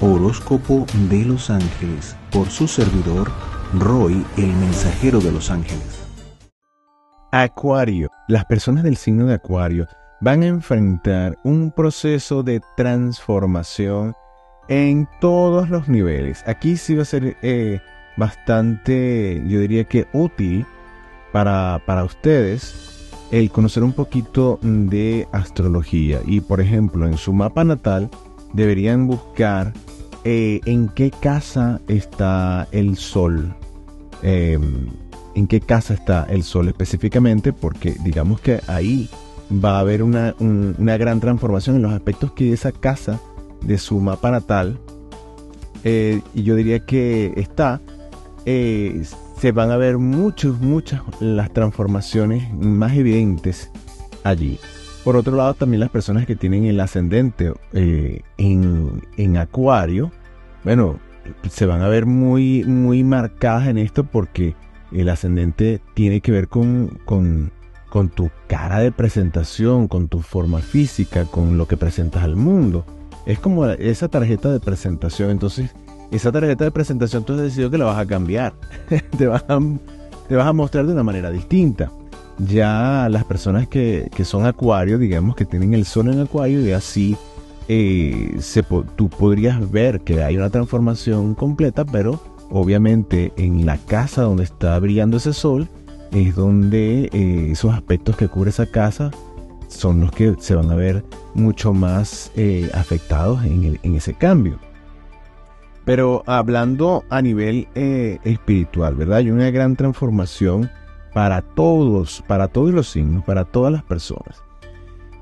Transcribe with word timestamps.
Horóscopo 0.00 0.86
de 1.10 1.24
los 1.24 1.50
Ángeles 1.50 2.16
por 2.30 2.48
su 2.50 2.68
servidor 2.68 3.32
Roy, 3.74 4.24
el 4.36 4.52
mensajero 4.54 5.18
de 5.18 5.32
los 5.32 5.50
ángeles. 5.50 6.06
Acuario. 7.32 8.08
Las 8.28 8.44
personas 8.44 8.84
del 8.84 8.96
signo 8.96 9.26
de 9.26 9.34
Acuario 9.34 9.88
van 10.20 10.42
a 10.42 10.46
enfrentar 10.46 11.36
un 11.42 11.72
proceso 11.72 12.44
de 12.44 12.60
transformación 12.76 14.14
en 14.68 15.08
todos 15.20 15.68
los 15.68 15.88
niveles. 15.88 16.44
Aquí 16.46 16.76
sí 16.76 16.94
va 16.94 17.02
a 17.02 17.06
ser 17.06 17.36
eh, 17.42 17.80
bastante, 18.16 19.42
yo 19.46 19.58
diría 19.60 19.84
que 19.84 20.06
útil 20.12 20.64
para, 21.32 21.82
para 21.86 22.04
ustedes 22.04 23.10
el 23.32 23.50
conocer 23.50 23.82
un 23.82 23.92
poquito 23.92 24.60
de 24.62 25.26
astrología. 25.32 26.20
Y 26.24 26.40
por 26.40 26.60
ejemplo, 26.60 27.04
en 27.06 27.18
su 27.18 27.32
mapa 27.32 27.64
natal 27.64 28.08
deberían 28.58 29.06
buscar 29.06 29.72
eh, 30.24 30.60
en 30.66 30.88
qué 30.88 31.10
casa 31.10 31.80
está 31.88 32.68
el 32.72 32.96
sol. 32.96 33.54
Em, 34.22 34.88
en 35.34 35.46
qué 35.46 35.60
casa 35.60 35.94
está 35.94 36.26
el 36.28 36.42
sol 36.42 36.68
específicamente, 36.68 37.52
porque 37.52 37.94
digamos 38.02 38.40
que 38.40 38.60
ahí 38.66 39.08
va 39.52 39.76
a 39.76 39.80
haber 39.80 40.02
una, 40.02 40.34
gran 40.98 41.20
transformación 41.20 41.76
en 41.76 41.82
los 41.82 41.92
aspectos 41.92 42.32
que 42.32 42.52
esa 42.52 42.72
casa 42.72 43.20
de 43.62 43.78
su 43.78 44.00
mapa 44.00 44.32
natal, 44.32 44.78
eh, 45.84 46.20
y 46.34 46.42
yo 46.42 46.56
diría 46.56 46.80
que 46.80 47.32
está, 47.36 47.80
eh, 48.44 49.04
se 49.40 49.52
van 49.52 49.70
a 49.70 49.76
ver 49.76 49.98
muchas, 49.98 50.58
muchas 50.58 51.02
las 51.20 51.52
transformaciones 51.52 52.52
más 52.52 52.96
evidentes 52.96 53.70
allí. 54.24 54.58
Por 55.04 55.16
otro 55.16 55.36
lado, 55.36 55.54
también 55.54 55.80
las 55.80 55.90
personas 55.90 56.26
que 56.26 56.36
tienen 56.36 56.64
el 56.64 56.80
ascendente 56.80 57.52
eh, 57.72 58.22
en, 58.36 59.36
acuario, 59.36 60.10
bueno, 60.64 60.98
se 61.48 61.66
van 61.66 61.82
a 61.82 61.88
ver 61.88 62.06
muy, 62.06 62.64
muy 62.64 63.04
marcadas 63.04 63.68
en 63.68 63.78
esto 63.78 64.04
porque 64.04 64.54
el 64.92 65.08
ascendente 65.08 65.80
tiene 65.94 66.20
que 66.20 66.32
ver 66.32 66.48
con, 66.48 66.98
con, 67.04 67.52
con 67.88 68.08
tu 68.08 68.30
cara 68.48 68.80
de 68.80 68.92
presentación, 68.92 69.88
con 69.88 70.08
tu 70.08 70.20
forma 70.20 70.60
física, 70.60 71.24
con 71.24 71.56
lo 71.56 71.66
que 71.68 71.76
presentas 71.76 72.24
al 72.24 72.36
mundo. 72.36 72.84
Es 73.24 73.38
como 73.38 73.66
esa 73.66 74.08
tarjeta 74.08 74.50
de 74.50 74.60
presentación. 74.60 75.30
Entonces, 75.30 75.74
esa 76.10 76.32
tarjeta 76.32 76.64
de 76.64 76.70
presentación 76.70 77.24
tú 77.24 77.34
has 77.34 77.40
decidido 77.40 77.70
que 77.70 77.78
la 77.78 77.84
vas 77.84 77.98
a 77.98 78.06
cambiar. 78.06 78.54
te, 79.18 79.26
vas 79.26 79.44
te 80.28 80.36
vas 80.36 80.46
a 80.46 80.52
mostrar 80.52 80.86
de 80.86 80.92
una 80.92 81.02
manera 81.02 81.30
distinta 81.30 81.90
ya 82.38 83.08
las 83.10 83.24
personas 83.24 83.68
que, 83.68 84.10
son 84.24 84.46
acuario, 84.46 84.98
digamos 84.98 85.36
que 85.36 85.44
tienen 85.44 85.74
el 85.74 85.84
sol 85.84 86.12
en 86.12 86.20
acuario 86.20 86.60
y 86.60 86.72
así 86.72 87.16
eh, 87.68 88.36
se, 88.40 88.62
tú 88.62 89.08
podrías 89.08 89.70
ver 89.70 90.00
que 90.00 90.22
hay 90.22 90.36
una 90.36 90.50
transformación 90.50 91.34
completa, 91.34 91.84
pero 91.84 92.20
obviamente 92.50 93.32
en 93.36 93.66
la 93.66 93.76
casa 93.76 94.22
donde 94.22 94.44
está 94.44 94.78
brillando 94.78 95.16
ese 95.16 95.32
sol 95.32 95.68
es 96.12 96.34
donde 96.34 97.10
eh, 97.12 97.48
esos 97.50 97.74
aspectos 97.74 98.16
que 98.16 98.28
cubre 98.28 98.50
esa 98.50 98.66
casa 98.66 99.10
son 99.68 100.00
los 100.00 100.12
que 100.12 100.34
se 100.38 100.54
van 100.54 100.70
a 100.70 100.74
ver 100.74 101.04
mucho 101.34 101.74
más 101.74 102.32
eh, 102.36 102.70
afectados 102.72 103.44
en, 103.44 103.78
en, 103.82 103.94
ese 103.94 104.14
cambio. 104.14 104.58
Pero 105.84 106.22
hablando 106.26 107.04
a 107.10 107.20
nivel 107.20 107.66
espiritual, 107.74 108.94
¿verdad? 108.94 109.18
Hay 109.18 109.30
una 109.30 109.50
gran 109.50 109.74
transformación 109.74 110.70
para 111.12 111.42
todos, 111.42 112.22
para 112.26 112.48
todos 112.48 112.72
los 112.72 112.88
signos, 112.88 113.24
para 113.24 113.44
todas 113.44 113.72
las 113.72 113.82
personas. 113.82 114.42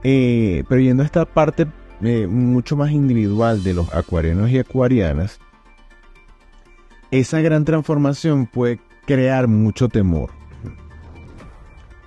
Eh, 0.03 0.65
pero 0.69 0.81
yendo 0.81 1.03
a 1.03 1.07
esta 1.07 1.25
parte 1.25 1.67
eh, 2.03 2.27
mucho 2.27 2.77
más 2.77 2.91
individual 2.91 3.63
de 3.63 3.75
los 3.75 3.93
acuarianos 3.95 4.51
y 4.51 4.59
acuarianas, 4.59 5.41
esa 7.11 7.41
gran 7.41 7.65
transformación 7.65 8.47
puede 8.47 8.81
crear 9.07 9.49
mucho 9.49 9.89
temor. 9.89 10.31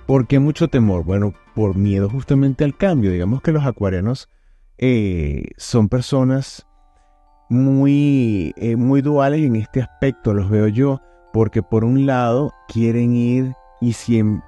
¿Por 0.06 0.26
qué 0.26 0.38
mucho 0.38 0.68
temor? 0.68 1.04
Bueno, 1.04 1.34
por 1.54 1.76
miedo 1.76 2.08
justamente 2.08 2.64
al 2.64 2.76
cambio. 2.76 3.12
Digamos 3.12 3.42
que 3.42 3.52
los 3.52 3.64
acuarianos 3.64 4.28
eh, 4.78 5.48
son 5.56 5.88
personas 5.88 6.66
muy, 7.48 8.54
muy 8.76 9.02
duales 9.02 9.42
en 9.42 9.56
este 9.56 9.82
aspecto, 9.82 10.34
los 10.34 10.50
veo 10.50 10.68
yo, 10.68 11.00
porque 11.32 11.62
por 11.62 11.84
un 11.84 12.06
lado 12.06 12.52
quieren 12.68 13.14
ir 13.14 13.54
y 13.80 13.94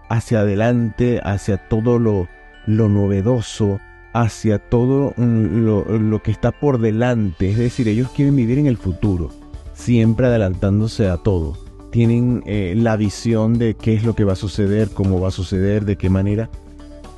hacia 0.08 0.40
adelante, 0.40 1.20
hacia 1.24 1.56
todo 1.68 1.98
lo, 1.98 2.28
lo 2.66 2.88
novedoso, 2.88 3.80
hacia 4.12 4.58
todo 4.58 5.14
lo, 5.16 6.22
que 6.22 6.30
está 6.30 6.52
por 6.52 6.78
delante. 6.78 7.50
Es 7.50 7.58
decir, 7.58 7.88
ellos 7.88 8.10
quieren 8.14 8.36
vivir 8.36 8.58
en 8.58 8.66
el 8.66 8.76
futuro, 8.76 9.30
siempre 9.72 10.26
adelantándose 10.26 11.08
a 11.08 11.16
todo. 11.16 11.56
Tienen 11.90 12.42
eh, 12.46 12.74
la 12.76 12.96
visión 12.96 13.58
de 13.58 13.74
qué 13.74 13.94
es 13.94 14.04
lo 14.04 14.14
que 14.14 14.24
va 14.24 14.34
a 14.34 14.36
suceder, 14.36 14.90
cómo 14.90 15.20
va 15.20 15.28
a 15.28 15.32
suceder, 15.32 15.84
de 15.84 15.96
qué 15.96 16.10
manera. 16.10 16.50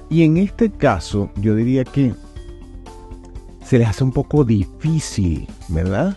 Y 0.08 0.22
en 0.22 0.36
este 0.36 0.70
caso, 0.70 1.30
yo 1.36 1.54
diría 1.54 1.84
que 1.84 2.12
se 3.64 3.78
les 3.78 3.88
hace 3.88 4.04
un 4.04 4.12
poco 4.12 4.44
difícil, 4.44 5.48
¿verdad? 5.68 6.16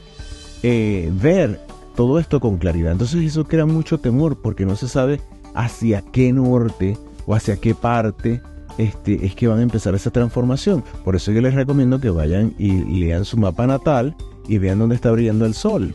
Eh, 0.63 1.11
ver 1.13 1.61
todo 1.95 2.19
esto 2.19 2.39
con 2.39 2.57
claridad. 2.57 2.91
Entonces 2.91 3.23
eso 3.23 3.45
crea 3.45 3.65
mucho 3.65 3.99
temor 3.99 4.41
porque 4.41 4.65
no 4.65 4.75
se 4.75 4.87
sabe 4.87 5.21
hacia 5.57 6.01
qué 6.01 6.31
norte 6.31 6.97
o 7.25 7.35
hacia 7.35 7.57
qué 7.57 7.75
parte 7.75 8.41
este, 8.77 9.25
es 9.25 9.35
que 9.35 9.47
van 9.47 9.59
a 9.59 9.63
empezar 9.63 9.95
esa 9.95 10.11
transformación. 10.11 10.83
Por 11.03 11.15
eso 11.15 11.31
yo 11.31 11.41
les 11.41 11.55
recomiendo 11.55 11.99
que 11.99 12.11
vayan 12.11 12.53
y 12.57 12.99
lean 12.99 13.25
su 13.25 13.37
mapa 13.37 13.67
natal 13.67 14.15
y 14.47 14.59
vean 14.59 14.79
dónde 14.79 14.95
está 14.95 15.11
brillando 15.11 15.45
el 15.45 15.53
sol. 15.53 15.93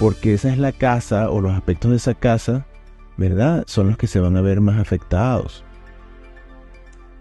Porque 0.00 0.34
esa 0.34 0.50
es 0.50 0.58
la 0.58 0.72
casa 0.72 1.30
o 1.30 1.40
los 1.40 1.52
aspectos 1.52 1.90
de 1.90 1.98
esa 1.98 2.14
casa, 2.14 2.66
¿verdad? 3.16 3.64
Son 3.66 3.86
los 3.88 3.98
que 3.98 4.06
se 4.06 4.18
van 4.18 4.36
a 4.36 4.40
ver 4.40 4.60
más 4.60 4.80
afectados. 4.80 5.62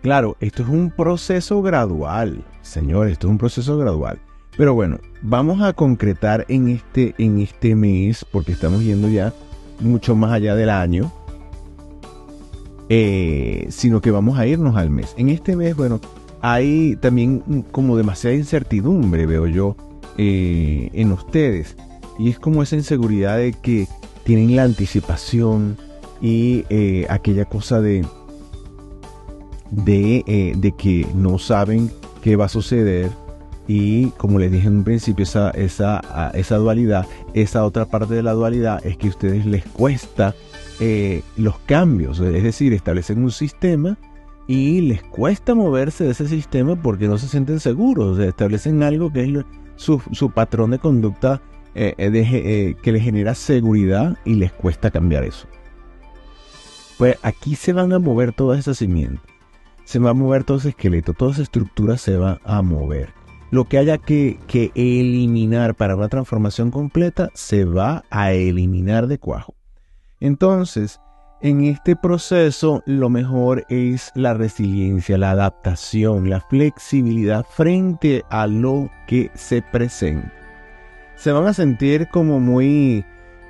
Claro, 0.01 0.35
esto 0.39 0.63
es 0.63 0.69
un 0.69 0.89
proceso 0.89 1.61
gradual, 1.61 2.43
señores, 2.63 3.13
esto 3.13 3.27
es 3.27 3.31
un 3.31 3.37
proceso 3.37 3.77
gradual. 3.77 4.19
Pero 4.57 4.73
bueno, 4.73 4.97
vamos 5.21 5.61
a 5.61 5.73
concretar 5.73 6.45
en 6.47 6.69
este, 6.69 7.13
en 7.19 7.39
este 7.39 7.75
mes, 7.75 8.25
porque 8.31 8.51
estamos 8.51 8.81
yendo 8.81 9.09
ya 9.09 9.31
mucho 9.79 10.15
más 10.15 10.31
allá 10.31 10.55
del 10.55 10.69
año, 10.71 11.11
eh, 12.93 13.67
sino 13.69 14.01
que 14.01 14.11
vamos 14.11 14.37
a 14.37 14.45
irnos 14.45 14.75
al 14.75 14.89
mes. 14.89 15.13
En 15.15 15.29
este 15.29 15.55
mes, 15.55 15.77
bueno, 15.77 16.01
hay 16.41 16.97
también 16.97 17.63
como 17.71 17.95
demasiada 17.95 18.35
incertidumbre, 18.35 19.25
veo 19.25 19.47
yo, 19.47 19.77
eh, 20.17 20.89
en 20.91 21.13
ustedes. 21.13 21.77
Y 22.19 22.29
es 22.29 22.37
como 22.37 22.61
esa 22.61 22.75
inseguridad 22.75 23.37
de 23.37 23.53
que 23.53 23.87
tienen 24.25 24.57
la 24.57 24.63
anticipación 24.63 25.77
y 26.21 26.65
eh, 26.69 27.05
aquella 27.09 27.45
cosa 27.45 27.79
de, 27.79 28.05
de, 29.69 30.53
de, 30.57 30.71
que 30.73 31.07
no 31.15 31.39
saben 31.39 31.89
qué 32.21 32.35
va 32.35 32.47
a 32.47 32.49
suceder. 32.49 33.09
Y 33.69 34.07
como 34.17 34.37
les 34.37 34.51
dije 34.51 34.67
en 34.67 34.79
un 34.79 34.83
principio, 34.83 35.23
esa, 35.23 35.51
esa, 35.51 36.01
esa 36.33 36.57
dualidad, 36.57 37.07
esa 37.33 37.63
otra 37.63 37.85
parte 37.85 38.15
de 38.15 38.23
la 38.23 38.33
dualidad 38.33 38.85
es 38.85 38.97
que 38.97 39.07
a 39.07 39.11
ustedes 39.11 39.45
les 39.45 39.63
cuesta 39.63 40.35
eh, 40.83 41.21
los 41.37 41.59
cambios, 41.59 42.19
es 42.19 42.41
decir, 42.41 42.73
establecen 42.73 43.23
un 43.23 43.29
sistema 43.29 43.99
y 44.47 44.81
les 44.81 45.03
cuesta 45.03 45.53
moverse 45.53 46.05
de 46.05 46.09
ese 46.09 46.27
sistema 46.27 46.75
porque 46.75 47.07
no 47.07 47.19
se 47.19 47.27
sienten 47.27 47.59
seguros, 47.59 48.17
establecen 48.17 48.81
algo 48.81 49.13
que 49.13 49.21
es 49.21 49.45
su, 49.75 50.31
patrón 50.31 50.71
de 50.71 50.79
conducta 50.79 51.39
eh, 51.75 51.93
eh, 51.99 52.75
que 52.81 52.91
les 52.91 53.03
genera 53.03 53.35
seguridad 53.35 54.17
y 54.25 54.33
les 54.33 54.51
cuesta 54.53 54.89
cambiar 54.89 55.23
eso. 55.23 55.47
Pues 56.97 57.15
aquí 57.21 57.53
se 57.53 57.73
van 57.73 57.93
a 57.93 57.99
mover 57.99 58.33
todas 58.33 58.57
esas 58.57 58.79
cimientos, 58.79 59.23
se 59.83 59.99
va 59.99 60.09
a 60.09 60.15
mover 60.15 60.45
todo 60.45 60.57
ese 60.57 60.69
esqueleto, 60.69 61.13
toda 61.13 61.33
esa 61.33 61.43
estructura 61.43 61.97
se 61.97 62.17
va 62.17 62.41
a 62.43 62.63
mover. 62.63 63.13
Lo 63.51 63.65
que 63.65 63.77
haya 63.77 63.99
que 63.99 64.39
eliminar 64.73 65.75
para 65.75 65.95
una 65.95 66.09
transformación 66.09 66.71
completa 66.71 67.29
se 67.35 67.65
va 67.65 68.03
a 68.09 68.31
eliminar 68.31 69.05
de 69.05 69.19
cuajo. 69.19 69.60
Entonces, 70.21 71.01
en 71.41 71.63
este 71.63 71.95
proceso 71.95 72.83
lo 72.85 73.09
mejor 73.09 73.65
es 73.69 74.11
la 74.13 74.35
resiliencia, 74.35 75.17
la 75.17 75.31
adaptación, 75.31 76.29
la 76.29 76.39
flexibilidad 76.39 77.43
frente 77.49 78.23
a 78.29 78.45
lo 78.45 78.91
que 79.07 79.31
se 79.33 79.63
presenta. 79.63 80.31
Se 81.15 81.31
van 81.31 81.47
a 81.47 81.53
sentir 81.53 82.07
como 82.09 82.39
muy, 82.39 83.03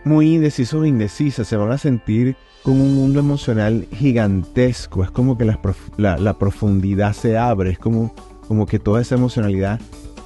muy 0.05 0.35
indecisos 0.35 0.81
o 0.81 0.85
indecisas, 0.85 1.45
se 1.45 1.57
van 1.57 1.71
a 1.71 1.77
sentir 1.77 2.37
con 2.63 2.79
un 2.79 2.95
mundo 2.95 3.19
emocional 3.19 3.85
gigantesco, 3.91 5.03
es 5.03 5.11
como 5.11 5.37
que 5.37 5.43
la, 5.45 6.37
profundidad 6.39 7.11
se 7.11 7.37
abre, 7.37 7.71
es 7.71 7.79
como, 7.79 8.15
como 8.47 8.65
que 8.65 8.79
toda 8.79 9.01
esa 9.01 9.15
emocionalidad 9.15 9.81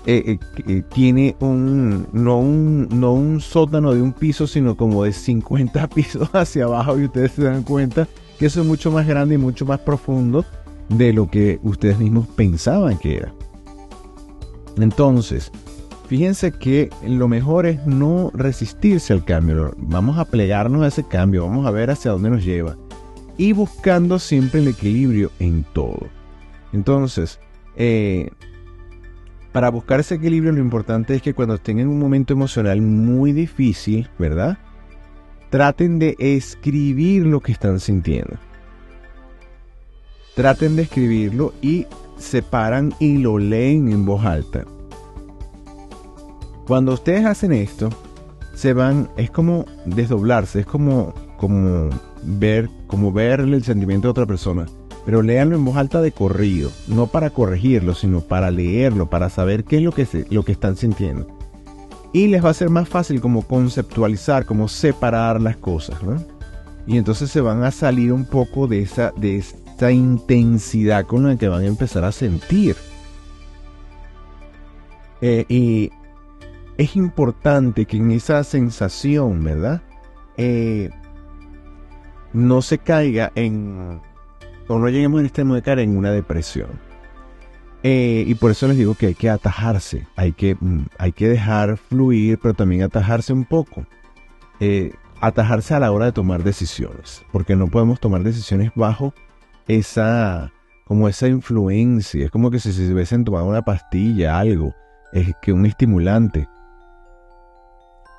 eh, 0.06 0.24
eh, 0.28 0.40
eh, 0.68 0.84
tiene 0.94 1.36
un 1.40 2.07
no, 2.13 2.40
un 2.40 2.88
no 2.92 3.13
un 3.13 3.42
sótano 3.42 3.94
de 3.94 4.02
un 4.02 4.13
piso, 4.13 4.48
sino 4.48 4.75
como 4.75 5.04
de 5.04 5.13
50 5.13 5.88
pisos 5.96 6.30
hacia 6.34 6.66
abajo 6.66 7.00
y 7.00 7.06
ustedes 7.06 7.31
se 7.31 7.44
dan 7.44 7.63
cuenta 7.63 8.07
que 8.38 8.48
eso 8.48 8.62
es 8.62 8.68
mucho 8.68 8.92
más 8.92 9.07
grande 9.07 9.36
y 9.36 9.38
mucho 9.38 9.66
más 9.66 9.80
profundo 9.80 10.46
de 10.90 11.13
lo 11.13 11.30
que 11.30 11.60
ustedes 11.63 11.98
mismos 11.98 12.28
pensaban 12.28 12.98
que 12.98 13.18
era. 13.18 13.34
Entonces, 14.78 15.52
Fíjense 16.07 16.52
que 16.52 16.90
lo 17.04 17.28
mejor 17.28 17.66
es 17.66 17.86
no 17.88 18.30
resistirse 18.34 19.12
al 19.12 19.25
cambio. 19.25 19.74
Vamos 19.78 20.19
a 20.19 20.25
plegarnos 20.25 20.84
a 20.84 20.88
ese 20.88 21.04
cambio, 21.04 21.48
vamos 21.48 21.66
a 21.66 21.72
ver 21.72 21.90
hacia 21.90 22.12
dónde 22.12 22.30
nos 22.30 22.46
lleva. 22.46 22.78
Y 23.38 23.54
buscando 23.54 24.19
siempre 24.19 24.60
el 24.60 24.68
equilibrio 24.68 25.31
en 25.40 25.66
todo. 25.74 26.07
Entonces, 26.74 27.40
eh, 27.75 28.30
para 29.56 29.69
buscar 29.69 30.02
ese 30.02 30.16
equilibrio 30.16 30.52
lo 30.52 30.60
importante 30.60 31.16
es 31.16 31.22
que 31.22 31.34
cuando 31.34 31.56
estén 31.56 31.80
en 31.80 31.88
un 31.88 31.98
momento 31.98 32.34
emocional 32.34 32.81
muy 32.81 33.31
difícil, 33.31 34.10
¿verdad? 34.19 34.57
Traten 35.50 35.98
de 35.98 36.18
escribir 36.19 37.25
lo 37.25 37.40
que 37.40 37.54
están 37.54 37.80
sintiendo. 37.80 38.36
Traten 40.36 40.75
de 40.75 40.81
escribirlo 40.81 41.54
y 41.62 41.88
se 42.18 42.42
paran 42.42 42.94
y 43.00 43.19
lo 43.19 43.38
leen 43.38 43.90
en 43.94 44.06
voz 44.06 44.25
alta. 44.25 44.66
Cuando 46.68 46.92
ustedes 46.92 47.24
hacen 47.24 47.54
esto, 47.54 47.88
se 48.56 48.74
van, 48.74 49.10
es 49.16 49.31
como 49.31 49.63
desdoblarse, 49.86 50.60
es 50.60 50.66
como, 50.66 51.13
como 51.38 51.92
ver, 52.24 52.69
como 52.88 53.13
ver 53.13 53.40
el 53.40 53.63
sentimiento 53.63 54.10
de 54.10 54.12
otra 54.12 54.25
persona. 54.25 54.66
Pero 55.06 55.22
léanlo 55.22 55.56
en 55.56 55.66
voz 55.66 55.78
alta 55.78 56.02
de 56.02 56.12
corrido, 56.12 56.72
no 56.88 57.07
para 57.07 57.30
corregirlo, 57.30 57.94
sino 57.94 58.22
para 58.22 58.50
leerlo, 58.50 59.10
para 59.10 59.30
saber 59.30 59.63
qué 59.63 59.78
es 59.78 59.84
lo 59.84 59.92
que, 59.92 60.07
lo 60.31 60.44
que 60.44 60.52
están 60.52 60.75
sintiendo. 60.75 61.28
Y 62.12 62.28
les 62.28 62.44
va 62.44 62.50
a 62.50 62.54
ser 62.56 62.69
más 62.69 62.90
fácil 62.90 63.22
como 63.22 63.44
conceptualizar, 63.44 64.46
como 64.46 64.68
separar 64.68 65.40
las 65.42 65.57
cosas, 65.57 66.00
Y 66.88 66.98
entonces 66.98 67.30
se 67.30 67.42
van 67.42 67.63
a 67.63 67.72
salir 67.72 68.12
un 68.13 68.25
poco 68.25 68.68
de 68.68 68.81
esa, 68.81 69.12
de 69.18 69.38
esa 69.38 69.92
intensidad 69.92 71.06
con 71.06 71.28
la 71.28 71.36
que 71.36 71.50
van 71.50 71.63
a 71.63 71.68
empezar 71.68 72.04
a 72.04 72.12
sentir. 72.12 72.75
Eh, 75.22 75.46
y 75.50 75.92
es 76.78 76.96
importante 76.96 77.86
que 77.86 77.98
en 77.98 78.12
esa 78.12 78.44
sensación, 78.44 79.44
¿verdad? 79.44 79.81
Eh, 80.38 80.90
no 82.34 82.62
se 82.62 82.78
caiga 82.78 83.31
en, 83.36 84.02
o 84.67 84.79
no 84.79 84.89
lleguemos 84.89 85.19
al 85.19 85.25
extremo 85.25 85.56
de 85.56 85.62
caer 85.62 85.79
en 85.79 85.97
una 85.97 86.12
depresión. 86.12 86.69
Eh, 87.83 88.23
y 88.25 88.35
por 88.35 88.51
eso 88.51 88.67
les 88.67 88.77
digo 88.77 88.95
que 88.95 89.07
hay 89.07 89.13
que 89.13 89.29
atajarse, 89.29 90.07
hay 90.15 90.31
que, 90.31 90.56
mm, 90.59 90.85
hay 90.97 91.12
que 91.12 91.29
dejar 91.29 91.77
fluir, 91.77 92.39
pero 92.41 92.53
también 92.53 92.81
atajarse 92.81 93.31
un 93.31 93.45
poco. 93.45 93.85
Eh, 94.59 94.94
atajarse 95.21 95.73
a 95.73 95.79
la 95.79 95.91
hora 95.91 96.06
de 96.06 96.12
tomar 96.12 96.44
decisiones, 96.44 97.23
porque 97.31 97.56
no 97.56 97.67
podemos 97.67 98.00
tomar 98.00 98.23
decisiones 98.23 98.71
bajo 98.75 99.13
esa, 99.67 100.51
como 100.85 101.07
esa 101.07 101.27
influencia. 101.27 102.25
Es 102.25 102.31
como 102.31 102.50
que 102.50 102.59
si 102.59 102.73
se 102.73 102.91
hubiesen 102.91 103.23
tomado 103.23 103.45
una 103.45 103.61
pastilla, 103.61 104.39
algo, 104.39 104.73
es 105.13 105.33
que 105.41 105.53
un 105.53 105.65
estimulante 105.65 106.47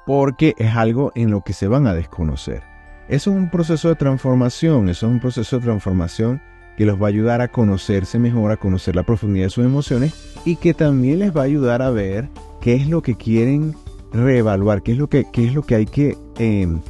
porque 0.06 0.54
es 0.56 0.74
algo 0.74 1.12
en 1.16 1.30
lo 1.30 1.42
que 1.42 1.52
se 1.52 1.66
van 1.66 1.86
a 1.86 1.92
desconocer. 1.92 2.62
Es 3.08 3.28
un 3.28 3.50
proceso 3.50 3.88
de 3.88 3.94
transformación, 3.94 4.88
eso 4.88 5.06
es 5.06 5.12
un 5.12 5.20
proceso 5.20 5.56
de 5.56 5.62
transformación 5.62 6.42
que 6.76 6.84
los 6.84 7.00
va 7.00 7.06
a 7.06 7.08
ayudar 7.08 7.40
a 7.40 7.48
conocerse 7.48 8.18
mejor, 8.18 8.50
a 8.50 8.56
conocer 8.56 8.96
la 8.96 9.04
profundidad 9.04 9.46
de 9.46 9.50
sus 9.50 9.64
emociones 9.64 10.12
y 10.44 10.56
que 10.56 10.74
también 10.74 11.20
les 11.20 11.34
va 11.34 11.42
a 11.42 11.44
ayudar 11.44 11.82
a 11.82 11.90
ver 11.90 12.28
qué 12.60 12.74
es 12.74 12.88
lo 12.88 13.02
que 13.02 13.14
quieren 13.14 13.76
reevaluar, 14.12 14.82
qué 14.82 14.92
es 14.92 14.98
lo 14.98 15.08
que, 15.08 15.24
qué 15.32 15.46
es 15.46 15.54
lo 15.54 15.62
que 15.62 15.76
hay 15.76 15.86
que 15.86 16.18
em, 16.38 16.80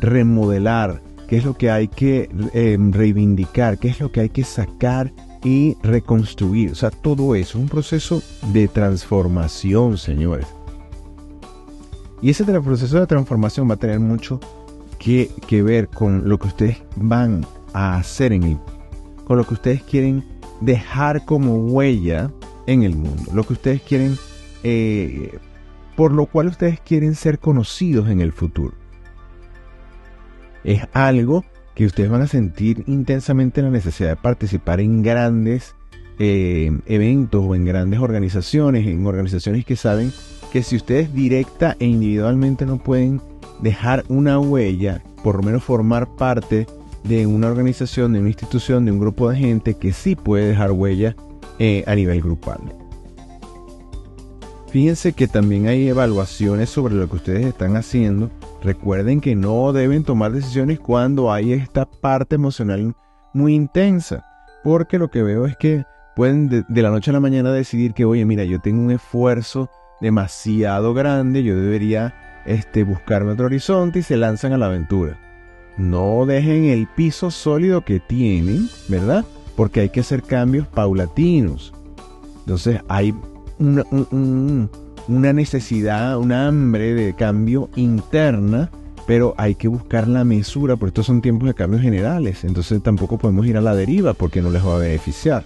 remodelar, 0.00 1.02
qué 1.28 1.36
es 1.36 1.44
lo 1.44 1.54
que 1.54 1.70
hay 1.70 1.88
que 1.88 2.30
em, 2.54 2.90
reivindicar, 2.90 3.78
qué 3.78 3.88
es 3.88 4.00
lo 4.00 4.10
que 4.10 4.20
hay 4.20 4.28
que 4.30 4.44
sacar 4.44 5.12
y 5.44 5.76
reconstruir. 5.82 6.72
O 6.72 6.74
sea, 6.74 6.90
todo 6.90 7.34
eso 7.34 7.58
es 7.58 7.62
un 7.62 7.68
proceso 7.68 8.22
de 8.52 8.66
transformación, 8.66 9.98
señores. 9.98 10.46
Y 12.22 12.30
ese 12.30 12.44
proceso 12.44 12.98
de 13.00 13.06
transformación 13.06 13.68
va 13.68 13.74
a 13.74 13.78
tener 13.78 14.00
mucho 14.00 14.40
que, 15.02 15.62
ver 15.62 15.88
con 15.88 16.28
lo 16.28 16.38
que 16.38 16.48
ustedes 16.48 16.82
van 16.94 17.44
a 17.72 17.96
hacer 17.96 18.32
en 18.32 18.44
el 18.44 18.58
con 19.24 19.36
lo 19.36 19.44
que 19.44 19.54
ustedes 19.54 19.82
quieren 19.82 20.24
dejar 20.60 21.24
como 21.24 21.56
huella 21.56 22.30
en 22.66 22.82
el 22.82 22.94
mundo, 22.94 23.32
lo 23.32 23.44
que 23.44 23.54
ustedes 23.54 23.82
quieren, 23.82 24.16
eh, 24.62 25.38
por 25.96 26.12
lo 26.12 26.26
cual 26.26 26.48
ustedes 26.48 26.80
quieren 26.80 27.14
ser 27.14 27.38
conocidos 27.38 28.08
en 28.08 28.20
el 28.20 28.32
futuro. 28.32 28.74
Es 30.64 30.82
algo 30.92 31.44
que 31.74 31.86
ustedes 31.86 32.10
van 32.10 32.22
a 32.22 32.26
sentir 32.26 32.84
intensamente 32.86 33.62
la 33.62 33.70
necesidad 33.70 34.10
de 34.10 34.16
participar 34.16 34.80
en 34.80 35.02
grandes 35.02 35.74
eh, 36.18 36.70
eventos 36.86 37.44
o 37.44 37.54
en 37.54 37.64
grandes 37.64 38.00
organizaciones, 38.00 38.86
en 38.86 39.06
organizaciones 39.06 39.64
que 39.64 39.76
saben 39.76 40.12
que 40.52 40.62
si 40.62 40.76
ustedes 40.76 41.12
directa 41.14 41.76
e 41.80 41.86
individualmente 41.86 42.66
no 42.66 42.78
pueden 42.78 43.20
dejar 43.62 44.04
una 44.08 44.38
huella, 44.38 45.02
por 45.22 45.36
lo 45.36 45.42
menos 45.42 45.64
formar 45.64 46.08
parte 46.16 46.66
de 47.04 47.26
una 47.26 47.48
organización, 47.48 48.12
de 48.12 48.20
una 48.20 48.28
institución, 48.28 48.84
de 48.84 48.92
un 48.92 49.00
grupo 49.00 49.30
de 49.30 49.36
gente 49.36 49.74
que 49.74 49.92
sí 49.92 50.14
puede 50.14 50.48
dejar 50.48 50.72
huella 50.72 51.16
eh, 51.58 51.84
a 51.86 51.94
nivel 51.94 52.20
grupal. 52.20 52.60
Fíjense 54.68 55.12
que 55.12 55.28
también 55.28 55.66
hay 55.66 55.88
evaluaciones 55.88 56.70
sobre 56.70 56.94
lo 56.94 57.08
que 57.08 57.16
ustedes 57.16 57.44
están 57.44 57.76
haciendo. 57.76 58.30
Recuerden 58.62 59.20
que 59.20 59.34
no 59.34 59.72
deben 59.72 60.02
tomar 60.02 60.32
decisiones 60.32 60.80
cuando 60.80 61.30
hay 61.30 61.52
esta 61.52 61.84
parte 61.84 62.36
emocional 62.36 62.94
muy 63.34 63.54
intensa. 63.54 64.24
Porque 64.64 64.98
lo 64.98 65.10
que 65.10 65.22
veo 65.22 65.44
es 65.44 65.56
que 65.56 65.84
pueden 66.16 66.48
de, 66.48 66.64
de 66.68 66.82
la 66.82 66.90
noche 66.90 67.10
a 67.10 67.14
la 67.14 67.20
mañana 67.20 67.52
decidir 67.52 67.92
que, 67.92 68.06
oye, 68.06 68.24
mira, 68.24 68.44
yo 68.44 68.60
tengo 68.60 68.80
un 68.80 68.92
esfuerzo 68.92 69.68
demasiado 70.00 70.94
grande, 70.94 71.42
yo 71.42 71.54
debería 71.54 72.14
este, 72.46 72.84
buscarme 72.84 73.32
otro 73.32 73.46
horizonte 73.46 74.00
y 74.00 74.02
se 74.02 74.16
lanzan 74.16 74.52
a 74.52 74.58
la 74.58 74.66
aventura. 74.66 75.18
No 75.76 76.26
dejen 76.26 76.64
el 76.64 76.86
piso 76.86 77.30
sólido 77.30 77.82
que 77.82 78.00
tienen, 78.00 78.68
¿verdad? 78.88 79.24
Porque 79.56 79.80
hay 79.80 79.88
que 79.88 80.00
hacer 80.00 80.22
cambios 80.22 80.66
paulatinos. 80.68 81.72
Entonces 82.40 82.80
hay 82.88 83.14
una, 83.58 83.84
una 85.08 85.32
necesidad, 85.32 86.18
un 86.18 86.32
hambre 86.32 86.94
de 86.94 87.14
cambio 87.14 87.70
interna, 87.76 88.70
pero 89.06 89.34
hay 89.38 89.54
que 89.54 89.68
buscar 89.68 90.08
la 90.08 90.24
mesura, 90.24 90.76
porque 90.76 90.90
estos 90.90 91.06
son 91.06 91.22
tiempos 91.22 91.48
de 91.48 91.54
cambios 91.54 91.82
generales. 91.82 92.44
Entonces 92.44 92.82
tampoco 92.82 93.18
podemos 93.18 93.46
ir 93.46 93.56
a 93.56 93.60
la 93.60 93.74
deriva 93.74 94.12
porque 94.12 94.42
no 94.42 94.50
les 94.50 94.64
va 94.64 94.76
a 94.76 94.78
beneficiar. 94.78 95.44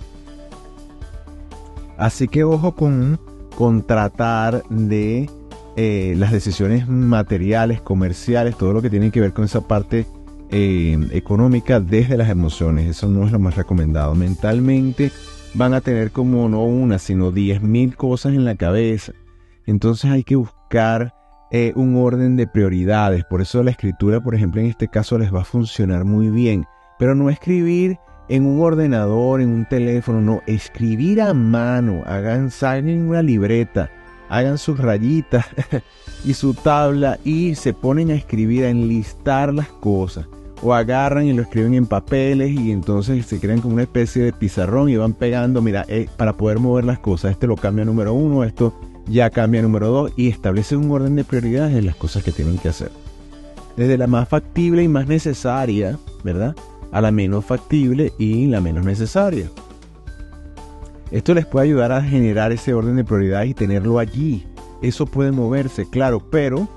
Así 1.96 2.28
que 2.28 2.44
ojo 2.44 2.74
con 2.74 3.18
con 3.56 3.82
tratar 3.82 4.62
de 4.68 5.30
eh, 5.76 6.14
las 6.16 6.32
decisiones 6.32 6.88
materiales, 6.88 7.80
comerciales, 7.80 8.56
todo 8.56 8.72
lo 8.72 8.82
que 8.82 8.90
tiene 8.90 9.10
que 9.10 9.20
ver 9.20 9.32
con 9.32 9.44
esa 9.44 9.60
parte 9.60 10.06
eh, 10.50 10.98
económica 11.12 11.80
desde 11.80 12.16
las 12.16 12.30
emociones. 12.30 12.88
Eso 12.88 13.08
no 13.08 13.26
es 13.26 13.32
lo 13.32 13.38
más 13.38 13.56
recomendado. 13.56 14.14
Mentalmente 14.14 15.12
van 15.54 15.74
a 15.74 15.80
tener 15.80 16.12
como 16.12 16.48
no 16.48 16.64
una, 16.64 16.98
sino 16.98 17.30
diez 17.30 17.62
mil 17.62 17.96
cosas 17.96 18.34
en 18.34 18.44
la 18.44 18.54
cabeza. 18.54 19.12
Entonces 19.66 20.10
hay 20.10 20.24
que 20.24 20.36
buscar 20.36 21.14
eh, 21.50 21.72
un 21.76 21.96
orden 21.96 22.36
de 22.36 22.46
prioridades. 22.46 23.24
Por 23.24 23.40
eso 23.40 23.62
la 23.62 23.70
escritura, 23.70 24.20
por 24.22 24.34
ejemplo, 24.34 24.60
en 24.60 24.68
este 24.68 24.88
caso 24.88 25.18
les 25.18 25.34
va 25.34 25.42
a 25.42 25.44
funcionar 25.44 26.04
muy 26.04 26.30
bien. 26.30 26.64
Pero 26.98 27.14
no 27.14 27.28
escribir 27.30 27.98
en 28.28 28.46
un 28.46 28.60
ordenador, 28.60 29.40
en 29.40 29.50
un 29.50 29.66
teléfono, 29.66 30.20
no, 30.20 30.42
escribir 30.46 31.20
a 31.20 31.34
mano, 31.34 32.02
hagan, 32.06 32.50
saquen 32.50 33.08
una 33.08 33.22
libreta, 33.22 33.90
hagan 34.28 34.58
sus 34.58 34.78
rayitas 34.78 35.46
y 36.24 36.34
su 36.34 36.54
tabla 36.54 37.18
y 37.24 37.54
se 37.54 37.72
ponen 37.72 38.10
a 38.10 38.14
escribir, 38.14 38.64
a 38.64 38.70
enlistar 38.70 39.52
las 39.52 39.68
cosas. 39.68 40.26
O 40.62 40.72
agarran 40.72 41.26
y 41.26 41.34
lo 41.34 41.42
escriben 41.42 41.74
en 41.74 41.86
papeles 41.86 42.50
y 42.50 42.72
entonces 42.72 43.26
se 43.26 43.38
crean 43.38 43.60
como 43.60 43.74
una 43.74 43.82
especie 43.82 44.22
de 44.22 44.32
pizarrón 44.32 44.88
y 44.88 44.96
van 44.96 45.12
pegando, 45.12 45.60
mira, 45.60 45.84
eh, 45.88 46.08
para 46.16 46.32
poder 46.32 46.58
mover 46.58 46.84
las 46.84 46.98
cosas, 46.98 47.32
este 47.32 47.46
lo 47.46 47.56
cambia 47.56 47.84
número 47.84 48.14
uno, 48.14 48.42
esto 48.42 48.72
ya 49.06 49.28
cambia 49.28 49.60
número 49.60 49.88
dos 49.88 50.12
y 50.16 50.28
establece 50.28 50.74
un 50.74 50.90
orden 50.90 51.14
de 51.14 51.24
prioridades 51.24 51.76
en 51.76 51.84
las 51.84 51.96
cosas 51.96 52.24
que 52.24 52.32
tienen 52.32 52.56
que 52.56 52.70
hacer. 52.70 52.90
Desde 53.76 53.98
la 53.98 54.06
más 54.06 54.28
factible 54.30 54.82
y 54.82 54.88
más 54.88 55.06
necesaria, 55.06 55.98
¿verdad? 56.24 56.56
a 56.92 57.00
la 57.00 57.10
menos 57.10 57.44
factible 57.44 58.12
y 58.18 58.46
la 58.46 58.60
menos 58.60 58.84
necesaria. 58.84 59.50
Esto 61.16 61.32
les 61.32 61.46
puede 61.46 61.64
ayudar 61.64 61.92
a 61.92 62.02
generar 62.02 62.52
ese 62.52 62.74
orden 62.74 62.96
de 62.96 63.04
prioridades 63.04 63.48
y 63.48 63.54
tenerlo 63.54 63.98
allí. 63.98 64.46
Eso 64.82 65.06
puede 65.06 65.32
moverse, 65.32 65.88
claro, 65.88 66.20
pero 66.30 66.68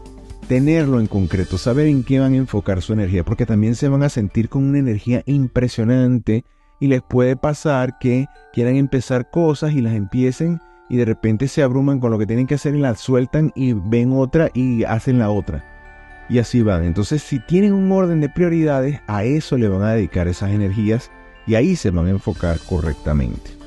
tenerlo 0.48 1.02
en 1.02 1.08
concreto, 1.08 1.58
saber 1.58 1.88
en 1.88 2.06
qué 2.06 2.22
van 2.22 2.32
a 2.32 2.38
enfocar 2.38 2.82
su 2.82 2.94
energía, 2.94 3.26
porque 3.26 3.46
también 3.46 3.76
se 3.76 3.90
van 3.90 4.02
a 4.02 4.08
sentir 4.08 4.48
con 4.48 4.64
una 4.64 4.80
energía 4.80 5.24
impresionante 5.26 6.46
y 6.80 6.88
les 6.88 7.02
puede 7.02 7.36
pasar 7.36 8.00
que 8.00 8.28
quieran 8.54 8.78
empezar 8.78 9.30
cosas 9.30 9.74
y 9.74 9.82
las 9.82 9.94
empiecen 9.94 10.62
y 10.90 10.96
de 10.96 11.04
repente 11.04 11.50
se 11.50 11.62
abruman 11.62 12.00
con 12.00 12.10
lo 12.10 12.18
que 12.18 12.26
tienen 12.26 12.48
que 12.48 12.56
hacer 12.56 12.76
y 12.76 12.80
las 12.80 13.02
sueltan 13.02 13.52
y 13.56 13.74
ven 13.74 14.14
otra 14.14 14.52
y 14.54 14.86
hacen 14.86 15.20
la 15.20 15.32
otra 15.32 15.66
y 16.30 16.40
así 16.40 16.62
van. 16.62 16.86
Entonces, 16.86 17.22
si 17.24 17.42
tienen 17.42 17.74
un 17.74 17.92
orden 17.92 18.22
de 18.22 18.30
prioridades, 18.30 19.02
a 19.08 19.26
eso 19.26 19.58
le 19.58 19.68
van 19.68 19.82
a 19.82 19.92
dedicar 19.96 20.30
esas 20.30 20.52
energías 20.52 21.12
y 21.46 21.56
ahí 21.56 21.76
se 21.76 21.92
van 21.92 22.08
a 22.08 22.12
enfocar 22.12 22.58
correctamente. 22.60 23.59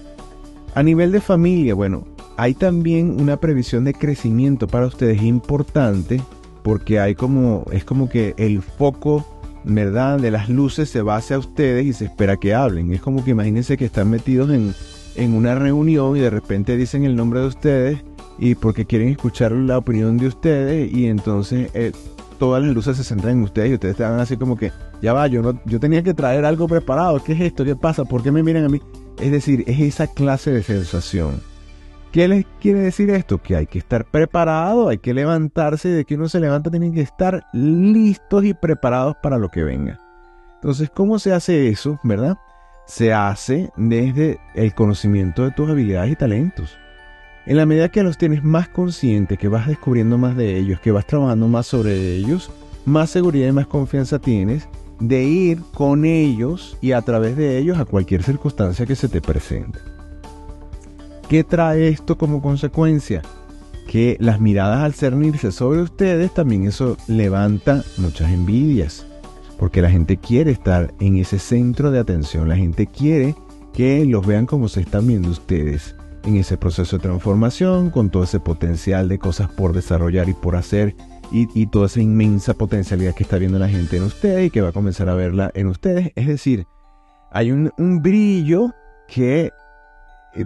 A 0.75 0.83
nivel 0.83 1.13
de 1.13 1.21
familia, 1.21 1.75
bueno, 1.75 2.07
hay 2.37 2.55
también 2.55 3.21
una 3.21 3.37
previsión 3.37 3.85
de 3.85 3.93
crecimiento 3.93 4.67
para 4.67 4.87
ustedes 4.87 5.23
importante 5.23 6.23
porque 6.63 6.99
hay 6.99 7.15
como, 7.15 7.65
es 7.73 7.85
como 7.85 8.09
que 8.09 8.35
el 8.39 8.63
foco, 8.63 9.27
¿verdad? 9.65 10.19
De 10.19 10.31
las 10.31 10.49
luces 10.49 10.89
se 10.89 11.03
va 11.03 11.17
hacia 11.17 11.39
ustedes 11.39 11.85
y 11.85 11.93
se 11.93 12.07
espera 12.07 12.37
que 12.39 12.55
hablen. 12.55 12.93
Es 12.93 13.03
como 13.03 13.23
que 13.25 13.33
imagínense 13.33 13.77
que 13.77 13.85
están 13.85 14.09
metidos 14.09 14.51
en, 14.51 14.75
en 15.15 15.35
una 15.35 15.55
reunión 15.55 16.17
y 16.17 16.21
de 16.21 16.31
repente 16.31 16.77
dicen 16.77 17.05
el 17.05 17.17
nombre 17.17 17.41
de 17.41 17.47
ustedes 17.49 17.99
y 18.39 18.55
porque 18.55 18.87
quieren 18.87 19.09
escuchar 19.09 19.53
la 19.53 19.77
opinión 19.77 20.17
de 20.17 20.29
ustedes 20.29 20.93
y 20.93 21.07
entonces 21.07 21.71
eh, 21.75 21.93
todas 22.39 22.63
las 22.63 22.75
luces 22.75 22.97
se 22.97 23.05
centran 23.05 23.39
en 23.39 23.43
ustedes 23.45 23.71
y 23.71 23.75
ustedes 23.75 23.93
están 23.93 24.19
así 24.19 24.37
como 24.37 24.57
que, 24.57 24.73
ya 25.03 25.13
va, 25.13 25.27
yo, 25.27 25.43
no, 25.43 25.61
yo 25.67 25.79
tenía 25.79 26.03
que 26.03 26.15
traer 26.15 26.45
algo 26.45 26.67
preparado, 26.67 27.23
¿qué 27.23 27.35
es 27.35 27.41
esto? 27.41 27.65
¿Qué 27.65 27.77
pasa? 27.77 28.05
¿Por 28.05 28.23
qué 28.23 28.33
me 28.33 28.43
miran 28.43 28.65
a 28.65 28.69
mí? 28.69 28.81
Es 29.21 29.31
decir, 29.31 29.65
es 29.67 29.81
esa 29.81 30.07
clase 30.07 30.51
de 30.51 30.63
sensación. 30.63 31.41
¿Qué 32.13 32.29
les 32.29 32.45
quiere 32.61 32.81
decir 32.81 33.09
esto? 33.11 33.39
Que 33.39 33.57
hay 33.57 33.67
que 33.67 33.79
estar 33.79 34.05
preparado, 34.05 34.89
hay 34.89 34.99
que 34.99 35.15
levantarse 35.15 35.89
y 35.89 35.93
de 35.93 36.05
que 36.05 36.15
uno 36.15 36.29
se 36.29 36.41
levanta 36.41 36.71
tienen 36.71 36.93
que 36.93 37.01
estar 37.01 37.47
listos 37.55 38.45
y 38.45 38.53
preparados 38.53 39.17
para 39.23 39.39
lo 39.39 39.49
que 39.49 39.63
venga. 39.63 39.99
Entonces, 40.57 40.91
¿cómo 40.91 41.19
se 41.19 41.33
hace 41.33 41.69
eso, 41.69 41.99
verdad? 42.05 42.37
Se 42.87 43.15
hace 43.15 43.71
desde 43.77 44.39
el 44.55 44.75
conocimiento 44.75 45.45
de 45.45 45.53
tus 45.53 45.71
habilidades 45.71 46.13
y 46.13 46.17
talentos. 46.17 46.77
En 47.47 47.57
la 47.57 47.67
medida 47.67 47.89
que 47.89 48.03
los 48.03 48.19
tienes 48.19 48.45
más 48.45 48.69
consciente, 48.69 49.39
que 49.39 49.49
vas 49.49 49.67
descubriendo 49.67 50.19
más 50.19 50.37
de 50.37 50.59
ellos, 50.59 50.81
que 50.81 50.93
vas 50.93 51.07
trabajando 51.07 51.49
más 51.49 51.67
sobre 51.67 52.15
ellos, 52.15 52.51
más 52.85 53.11
seguridad 53.11 53.49
y 53.49 53.53
más 53.53 53.67
confianza 53.67 54.19
tienes 54.19 54.69
de 55.03 55.25
ir 55.25 55.61
con 55.75 56.05
ellos 56.05 56.77
y 56.81 56.93
a 56.93 57.03
través 57.03 57.37
de 57.37 57.59
ellos 57.59 57.79
a 57.79 57.85
cualquier 57.85 58.23
circunstancia 58.23 58.87
que 58.87 58.95
se 58.95 59.09
te 59.09 59.21
presente. 59.21 59.81
¿Qué 61.29 61.43
trae 61.43 61.89
esto 61.89 62.17
como 62.17 62.41
consecuencia? 62.41 63.23
Que 63.89 64.17
las 64.21 64.41
miradas 64.41 64.81
al 64.81 64.95
cernirse 64.95 65.51
sobre 65.51 65.83
ustedes 65.83 66.33
también 66.33 66.67
eso 66.67 66.97
levanta 67.09 67.83
muchas 67.97 68.31
envidias. 68.31 69.05
Porque 69.59 69.83
la 69.83 69.91
gente 69.91 70.19
quiere 70.19 70.53
estar 70.53 70.95
en 71.01 71.17
ese 71.17 71.39
centro 71.39 71.91
de 71.91 71.99
atención. 71.99 72.49
La 72.49 72.57
gente 72.57 72.87
quiere 72.87 73.35
que 73.73 74.05
los 74.05 74.25
vean 74.25 74.47
como 74.47 74.69
se 74.69 74.83
están 74.83 75.07
viendo 75.07 75.31
ustedes 75.31 75.97
en 76.25 76.37
ese 76.37 76.57
proceso 76.57 76.97
de 76.97 77.03
transformación, 77.03 77.91
con 77.91 78.11
todo 78.11 78.23
ese 78.23 78.39
potencial 78.39 79.09
de 79.09 79.19
cosas 79.19 79.51
por 79.51 79.73
desarrollar 79.73 80.29
y 80.29 80.35
por 80.35 80.55
hacer, 80.55 80.95
y, 81.33 81.67
toda 81.67 81.87
esa 81.87 82.01
inmensa 82.01 82.55
potencialidad 82.55 83.15
que 83.15 83.23
está 83.23 83.39
viendo 83.39 83.59
la 83.59 83.69
gente 83.69 83.97
en 83.97 84.05
ustedes 84.05 84.47
y 84.47 84.51
que 84.51 84.61
va 84.61 84.69
a 84.69 84.73
comenzar 84.73 85.09
a 85.09 85.15
verla 85.15 85.51
en 85.55 85.67
ustedes. 85.67 86.13
Es 86.15 86.27
decir, 86.27 86.67
hay 87.31 87.51
un, 87.51 87.73
brillo 88.03 88.73
que 89.09 89.51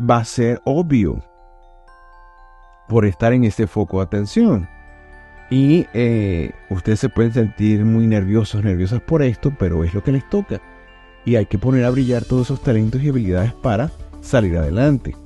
va 0.09 0.19
a 0.19 0.25
ser 0.25 0.61
obvio 0.65 1.23
por 2.89 3.05
estar 3.05 3.33
en 3.33 3.45
este 3.45 3.67
foco 3.67 3.99
de 3.99 4.05
atención. 4.05 4.69
Y 5.51 5.87
eh, 5.93 6.53
ustedes 6.71 7.01
se 7.01 7.09
pueden 7.09 7.33
sentir 7.33 7.85
muy 7.85 8.07
nerviosos, 8.07 8.65
nerviosas 8.65 9.01
por 9.01 9.23
esto, 9.23 9.53
pero 9.59 9.85
es 9.85 9.95
lo 9.95 10.03
que 10.03 10.13
les 10.13 10.29
toca. 10.29 10.61
Y 11.25 11.35
hay 11.35 11.47
que 11.47 11.59
poner 11.59 11.85
a 11.85 11.91
brillar 11.91 12.25
todos 12.25 12.47
esos 12.47 12.63
talentos 12.63 13.03
y 13.03 13.09
habilidades 13.09 13.53
para 13.53 13.91
salir 14.21 14.57
adelante. 14.57 15.26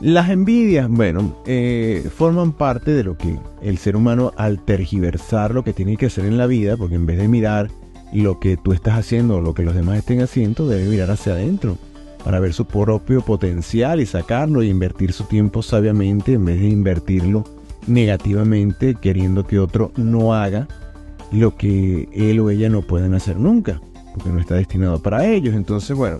Las 0.00 0.30
envidias, 0.30 0.88
bueno, 0.88 1.36
eh, 1.44 2.08
forman 2.14 2.52
parte 2.52 2.92
de 2.92 3.02
lo 3.02 3.16
que 3.16 3.36
el 3.62 3.78
ser 3.78 3.96
humano 3.96 4.32
al 4.36 4.64
tergiversar 4.64 5.52
lo 5.52 5.64
que 5.64 5.72
tiene 5.72 5.96
que 5.96 6.06
hacer 6.06 6.24
en 6.24 6.38
la 6.38 6.46
vida, 6.46 6.76
porque 6.76 6.94
en 6.94 7.04
vez 7.04 7.18
de 7.18 7.26
mirar 7.26 7.68
lo 8.12 8.38
que 8.38 8.56
tú 8.56 8.72
estás 8.72 8.96
haciendo 8.96 9.36
o 9.36 9.40
lo 9.40 9.54
que 9.54 9.64
los 9.64 9.74
demás 9.74 9.98
estén 9.98 10.20
haciendo, 10.20 10.68
debe 10.68 10.88
mirar 10.88 11.10
hacia 11.10 11.32
adentro 11.32 11.78
para 12.24 12.38
ver 12.38 12.52
su 12.52 12.64
propio 12.66 13.22
potencial 13.22 14.00
y 14.00 14.06
sacarlo 14.06 14.62
y 14.62 14.68
invertir 14.68 15.12
su 15.12 15.24
tiempo 15.24 15.62
sabiamente 15.62 16.34
en 16.34 16.44
vez 16.44 16.60
de 16.60 16.68
invertirlo 16.68 17.44
negativamente 17.88 18.94
queriendo 18.94 19.46
que 19.46 19.58
otro 19.58 19.92
no 19.96 20.34
haga 20.34 20.68
lo 21.32 21.56
que 21.56 22.08
él 22.12 22.38
o 22.40 22.50
ella 22.50 22.68
no 22.68 22.82
pueden 22.82 23.14
hacer 23.14 23.36
nunca, 23.36 23.80
porque 24.14 24.30
no 24.30 24.38
está 24.38 24.54
destinado 24.54 25.02
para 25.02 25.26
ellos. 25.26 25.54
Entonces, 25.54 25.96
bueno, 25.96 26.18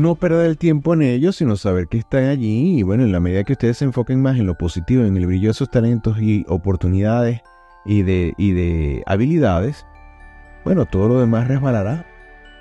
no 0.00 0.14
perder 0.14 0.46
el 0.46 0.58
tiempo 0.58 0.94
en 0.94 1.02
ellos, 1.02 1.36
sino 1.36 1.56
saber 1.56 1.88
que 1.88 1.98
están 1.98 2.24
allí 2.24 2.78
y 2.78 2.82
bueno, 2.82 3.04
en 3.04 3.12
la 3.12 3.20
medida 3.20 3.44
que 3.44 3.52
ustedes 3.52 3.78
se 3.78 3.84
enfoquen 3.84 4.22
más 4.22 4.38
en 4.38 4.46
lo 4.46 4.56
positivo, 4.56 5.04
en 5.04 5.16
el 5.16 5.26
brillo 5.26 5.48
de 5.48 5.54
sus 5.54 5.70
talentos 5.70 6.20
y 6.20 6.44
oportunidades 6.48 7.40
y 7.84 8.02
de, 8.02 8.34
y 8.36 8.52
de 8.52 9.02
habilidades, 9.06 9.86
bueno, 10.64 10.86
todo 10.86 11.08
lo 11.08 11.20
demás 11.20 11.48
resbalará, 11.48 12.06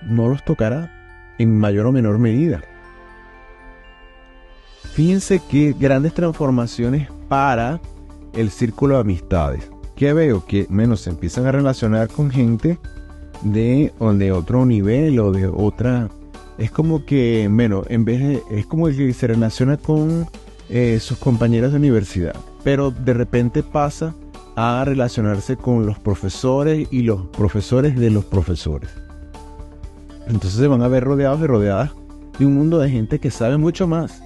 no 0.04 0.30
los 0.30 0.44
tocará 0.46 0.92
en 1.38 1.58
mayor 1.58 1.86
o 1.88 1.92
menor 1.92 2.20
medida. 2.20 2.62
Fíjense 4.94 5.42
que 5.50 5.74
grandes 5.78 6.14
transformaciones 6.14 7.10
para 7.28 7.80
el 8.34 8.50
círculo 8.50 8.96
de 8.96 9.02
amistades. 9.02 9.72
Que 9.96 10.14
veo 10.14 10.46
que 10.46 10.66
menos 10.70 11.02
se 11.02 11.10
empiezan 11.10 11.46
a 11.46 11.52
relacionar 11.52 12.08
con 12.08 12.32
gente 12.32 12.80
de, 13.42 13.94
de 14.00 14.32
otro 14.32 14.66
nivel 14.66 15.20
o 15.20 15.32
de 15.32 15.48
otra. 15.48 16.10
Es 16.60 16.72
como 16.72 17.06
que, 17.06 17.48
bueno, 17.50 17.84
en 17.88 18.04
vez 18.04 18.20
de. 18.20 18.44
Es 18.52 18.66
como 18.66 18.88
que 18.88 19.14
se 19.14 19.28
relaciona 19.28 19.78
con 19.78 20.28
eh, 20.70 21.00
sus 21.00 21.18
compañeros 21.18 21.72
de 21.72 21.78
universidad. 21.78 22.36
Pero 22.64 22.92
de 22.92 23.14
repente 23.14 23.64
pasa 23.64 24.14
a 24.58 24.84
relacionarse 24.86 25.56
con 25.56 25.86
los 25.86 25.98
profesores 26.00 26.88
y 26.92 27.04
los 27.04 27.28
profesores 27.28 27.98
de 27.98 28.10
los 28.10 28.26
profesores. 28.26 28.90
Entonces 30.28 30.60
se 30.60 30.68
van 30.68 30.82
a 30.82 30.90
ver 30.90 31.06
rodeados 31.06 31.40
y 31.40 31.48
rodeadas 31.48 31.92
de 32.38 32.46
un 32.46 32.56
mundo 32.56 32.78
de 32.80 32.90
gente 32.90 33.20
que 33.20 33.32
sabe 33.32 33.58
mucho 33.58 33.88
más, 33.88 34.22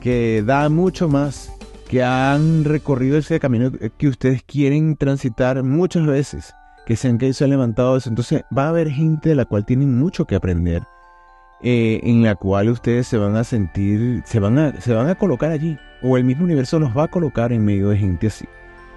que 0.00 0.42
da 0.44 0.68
mucho 0.68 1.08
más, 1.08 1.52
que 1.88 2.02
han 2.02 2.64
recorrido 2.64 3.16
ese 3.16 3.38
camino 3.38 3.70
que 3.96 4.08
ustedes 4.08 4.42
quieren 4.42 4.96
transitar 4.96 5.62
muchas 5.62 6.04
veces, 6.04 6.52
que 6.84 6.96
se 6.96 7.06
han 7.06 7.18
caído 7.18 7.34
se 7.34 7.44
han 7.44 7.50
levantado 7.50 7.96
eso. 7.96 8.08
Entonces 8.08 8.42
va 8.56 8.64
a 8.64 8.70
haber 8.70 8.90
gente 8.90 9.28
de 9.28 9.34
la 9.36 9.44
cual 9.44 9.64
tienen 9.64 9.96
mucho 9.96 10.24
que 10.24 10.34
aprender, 10.34 10.82
eh, 11.62 12.00
en 12.02 12.22
la 12.22 12.34
cual 12.34 12.68
ustedes 12.68 13.06
se 13.06 13.18
van 13.18 13.36
a 13.36 13.44
sentir, 13.44 14.22
se 14.26 14.40
van 14.40 14.58
a, 14.58 14.80
se 14.80 14.94
van 14.94 15.08
a 15.08 15.14
colocar 15.14 15.50
allí, 15.50 15.78
o 16.02 16.16
el 16.16 16.24
mismo 16.24 16.44
universo 16.44 16.78
los 16.78 16.96
va 16.96 17.04
a 17.04 17.08
colocar 17.08 17.52
en 17.52 17.64
medio 17.64 17.88
de 17.90 17.98
gente 17.98 18.26
así. 18.26 18.46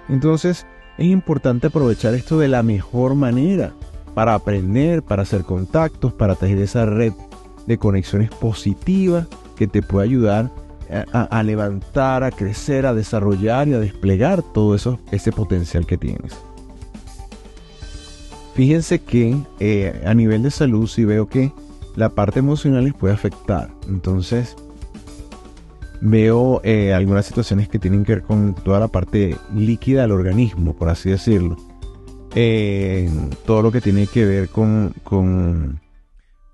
Entonces 0.08 0.66
es 0.98 1.06
importante 1.06 1.68
aprovechar 1.68 2.14
esto 2.14 2.38
de 2.38 2.48
la 2.48 2.62
mejor 2.62 3.14
manera 3.14 3.72
para 4.14 4.34
aprender, 4.34 5.02
para 5.02 5.22
hacer 5.22 5.42
contactos, 5.42 6.12
para 6.12 6.34
tejer 6.34 6.58
esa 6.58 6.84
red 6.84 7.12
de 7.66 7.78
conexiones 7.78 8.30
positivas 8.30 9.26
que 9.56 9.66
te 9.66 9.82
puede 9.82 10.06
ayudar 10.06 10.50
a, 11.12 11.42
levantar, 11.42 12.24
a 12.24 12.30
crecer, 12.30 12.84
a 12.84 12.94
desarrollar 12.94 13.68
y 13.68 13.74
a 13.74 13.78
desplegar 13.78 14.42
todo 14.42 14.74
eso, 14.74 14.98
ese 15.12 15.30
potencial 15.30 15.86
que 15.86 15.96
tienes. 15.96 16.36
Fíjense 18.54 18.98
que 18.98 19.36
eh, 19.60 20.02
a 20.04 20.12
nivel 20.14 20.42
de 20.42 20.50
salud 20.50 20.88
si 20.88 21.04
veo 21.04 21.28
que 21.28 21.52
la 21.96 22.10
parte 22.10 22.38
emocional 22.38 22.84
les 22.84 22.94
puede 22.94 23.14
afectar. 23.14 23.70
Entonces 23.88 24.56
veo 26.00 26.60
eh, 26.64 26.94
algunas 26.94 27.26
situaciones 27.26 27.68
que 27.68 27.78
tienen 27.78 28.04
que 28.04 28.14
ver 28.14 28.22
con 28.22 28.54
toda 28.54 28.80
la 28.80 28.88
parte 28.88 29.36
líquida 29.54 30.02
del 30.02 30.12
organismo, 30.12 30.74
por 30.74 30.88
así 30.88 31.10
decirlo 31.10 31.56
todo 33.44 33.62
lo 33.62 33.72
que 33.72 33.80
tiene 33.80 34.06
que 34.06 34.24
ver 34.24 34.48
con, 34.48 35.80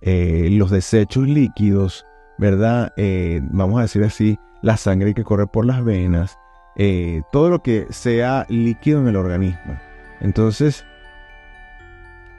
eh, 0.01 0.49
los 0.53 0.71
desechos 0.71 1.29
líquidos, 1.29 2.07
¿verdad? 2.39 2.93
Eh, 2.97 3.41
vamos 3.51 3.79
a 3.79 3.83
decir 3.83 4.03
así, 4.05 4.39
la 4.63 4.77
sangre 4.77 5.15
que 5.15 5.25
corre 5.25 5.47
por 5.47 5.67
las 5.67 5.85
venas, 5.85 6.39
eh, 6.77 7.23
todo 7.33 7.51
lo 7.51 7.63
que 7.63 7.87
sea 7.91 8.47
líquido 8.49 9.01
en 9.01 9.09
el 9.09 9.17
organismo. 9.17 9.79
Entonces, 10.21 10.85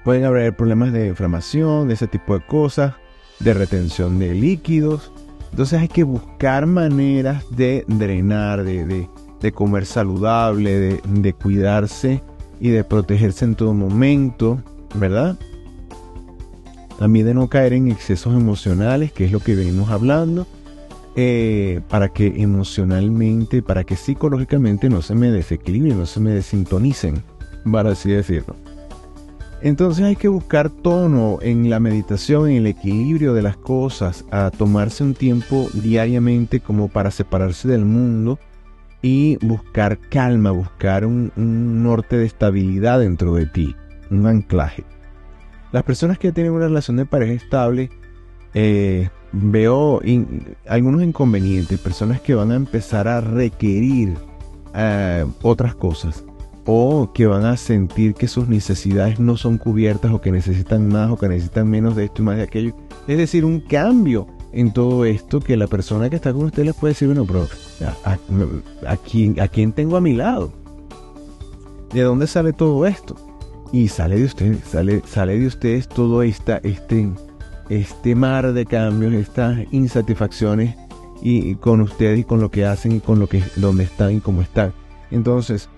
pueden 0.08 0.24
haber 0.24 0.56
problemas 0.56 0.94
de 0.94 1.08
inflamación, 1.08 1.90
de 1.90 1.96
ese 1.96 2.08
tipo 2.08 2.34
de 2.34 2.46
cosas, 2.46 2.94
de 3.42 3.54
retención 3.54 4.20
de 4.20 4.34
líquidos. 4.34 5.12
Entonces 5.52 5.82
hay 5.82 5.90
que 5.90 6.04
buscar 6.04 6.66
maneras 6.66 7.44
de 7.50 7.84
drenar, 7.90 8.64
de, 8.64 9.10
comer 9.54 9.86
saludable, 9.86 11.02
de 11.04 11.34
cuidarse 11.34 12.24
y 12.62 12.70
de 12.70 12.86
protegerse 12.86 13.44
en 13.44 13.56
todo 13.56 13.74
momento, 13.74 14.64
¿verdad? 14.96 15.38
También 16.98 17.26
de 17.26 17.34
no 17.34 17.50
caer 17.50 17.74
en 17.74 17.92
excesos 17.92 18.34
emocionales, 18.34 19.12
que 19.12 19.26
es 19.26 19.34
lo 19.34 19.42
que 19.42 19.56
venimos 19.56 19.90
hablando, 19.90 20.48
eh, 21.18 21.82
para 21.90 22.08
que 22.08 22.42
emocionalmente, 22.42 23.62
para 23.62 23.84
que 23.84 23.98
psicológicamente 23.98 24.90
no 24.90 25.02
se 25.02 25.16
me 25.16 25.32
desequilibren, 25.32 26.00
no 26.00 26.06
se 26.06 26.22
me 26.22 26.32
desintonicen, 26.32 27.24
para 27.70 27.92
así 27.92 28.10
decirlo. 28.10 28.56
Entonces 29.68 30.06
hay 30.06 30.16
que 30.16 30.30
buscar 30.30 30.70
tono 30.70 31.40
en 31.42 31.70
la 31.70 31.82
meditación, 31.82 32.48
en 32.50 32.56
el 32.56 32.68
equilibrio 32.68 33.34
de 33.34 33.42
las 33.42 33.58
cosas, 33.58 34.24
a 34.32 34.50
tomarse 34.50 35.04
un 35.04 35.14
tiempo 35.14 35.68
diariamente 35.74 36.62
como 36.62 36.88
para 36.88 37.12
separarse 37.12 37.68
del 37.68 37.84
mundo 37.84 38.40
y 39.02 39.36
buscar 39.46 40.00
calma, 40.00 40.52
buscar 40.52 41.06
un, 41.06 41.34
norte 41.36 42.16
de 42.16 42.26
estabilidad 42.26 43.02
dentro 43.02 43.34
de 43.34 43.46
ti, 43.46 43.76
un 44.10 44.26
anclaje. 44.26 44.86
Las 45.74 45.84
personas 45.84 46.18
que 46.18 46.32
tienen 46.32 46.54
una 46.54 46.68
relación 46.68 46.96
de 46.96 47.06
pareja 47.06 47.34
estable, 47.34 47.90
eh, 48.54 49.10
veo 49.34 50.00
algunos 50.66 51.04
inconvenientes, 51.04 51.78
personas 51.78 52.22
que 52.22 52.36
van 52.36 52.54
a 52.54 52.56
empezar 52.56 53.10
a 53.10 53.20
requerir 53.20 54.16
eh, 54.74 55.26
otras 55.42 55.76
cosas 55.76 56.24
o 56.70 57.12
que 57.14 57.26
van 57.26 57.46
a 57.46 57.56
sentir 57.56 58.14
que 58.14 58.28
sus 58.28 58.50
necesidades 58.50 59.22
no 59.22 59.38
son 59.38 59.58
cubiertas 59.58 60.12
o 60.12 60.20
que 60.20 60.34
necesitan 60.34 60.90
más 60.90 61.10
o 61.10 61.18
que 61.18 61.30
necesitan 61.30 61.70
menos 61.70 61.96
de 61.96 62.06
esto 62.06 62.22
y 62.22 62.26
más 62.26 62.36
de 62.36 62.44
aquello. 62.44 62.76
Es 63.08 63.18
decir, 63.18 63.46
un 63.46 63.62
cambio 63.62 64.28
en 64.52 64.74
todo 64.74 65.06
esto 65.06 65.40
que 65.40 65.56
la 65.56 65.68
persona 65.68 66.10
que 66.10 66.18
está 66.18 66.34
con 66.34 66.46
usted 66.46 66.66
les 66.66 66.76
puede 66.76 66.92
decir, 66.92 67.08
bueno, 67.08 67.26
pero 67.26 67.48
¿a, 68.86 68.98
quién, 68.98 69.40
¿a 69.40 69.48
quién 69.48 69.72
tengo 69.72 69.96
a 69.96 70.02
mi 70.02 70.14
lado? 70.14 70.52
¿De 71.94 72.02
dónde 72.02 72.28
sale 72.28 72.52
todo 72.52 72.86
esto? 72.86 73.16
Y 73.72 73.88
sale 73.88 74.18
de 74.18 74.26
ustedes, 74.26 74.60
sale, 74.66 75.02
sale 75.06 75.40
de 75.40 75.48
ustedes 75.48 75.88
todo 75.88 76.22
esta, 76.22 76.58
este, 76.64 77.10
este 77.70 78.14
mar 78.14 78.52
de 78.52 78.66
cambios, 78.66 79.14
estas 79.14 79.60
insatisfacciones 79.72 80.76
y, 81.22 81.56
con 81.56 81.80
ustedes 81.80 82.20
y 82.20 82.24
con 82.26 82.42
lo 82.42 82.52
que 82.52 82.66
hacen 82.66 82.92
y 82.92 83.00
con 83.00 83.20
lo 83.20 83.28
que 83.28 83.42
donde 83.56 83.86
están 83.86 84.18
y 84.18 84.20
cómo 84.20 84.42
están. 84.42 84.74
Entonces, 85.12 85.70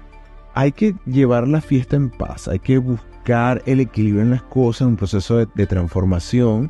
hay 0.59 0.73
que 0.73 0.93
llevar 1.05 1.47
la 1.47 1.61
fiesta 1.61 1.95
en 1.95 2.09
paz, 2.09 2.49
hay 2.49 2.59
que 2.59 2.79
buscar 2.79 3.63
el 3.65 3.79
equilibrio 3.79 4.23
en 4.23 4.31
las 4.31 4.43
cosas, 4.43 4.89
un 4.89 4.97
proceso 4.97 5.37
de, 5.37 5.67
transformación 5.67 6.69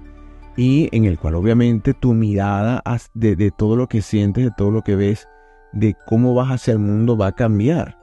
y 0.55 0.95
en 0.95 1.05
el 1.05 1.17
cual 1.17 1.33
obviamente 1.33 1.95
tu 1.95 2.13
mirada 2.13 2.83
de, 3.15 3.49
todo 3.49 3.75
lo 3.75 3.89
que 3.89 4.03
sientes, 4.03 4.43
de 4.43 4.51
todo 4.55 4.69
lo 4.69 4.83
que 4.83 4.95
ves, 4.95 5.27
de 5.73 5.95
cómo 6.05 6.35
vas 6.35 6.51
hacia 6.51 6.73
el 6.73 6.77
mundo 6.77 7.17
va 7.17 7.27
a 7.27 7.31
cambiar. 7.31 7.97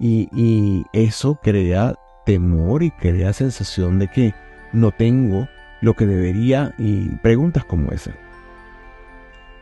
Y, 0.00 0.28
y 0.32 0.86
eso 0.92 1.38
crea 1.40 1.94
temor 2.26 2.82
y 2.82 2.90
crea 2.90 3.32
sensación 3.32 4.00
de 4.00 4.08
que 4.08 4.34
no 4.72 4.90
tengo 4.90 5.46
lo 5.82 5.94
que 5.94 6.06
debería 6.06 6.74
y 6.78 7.10
preguntas 7.22 7.64
como 7.64 7.92
esa. 7.92 8.10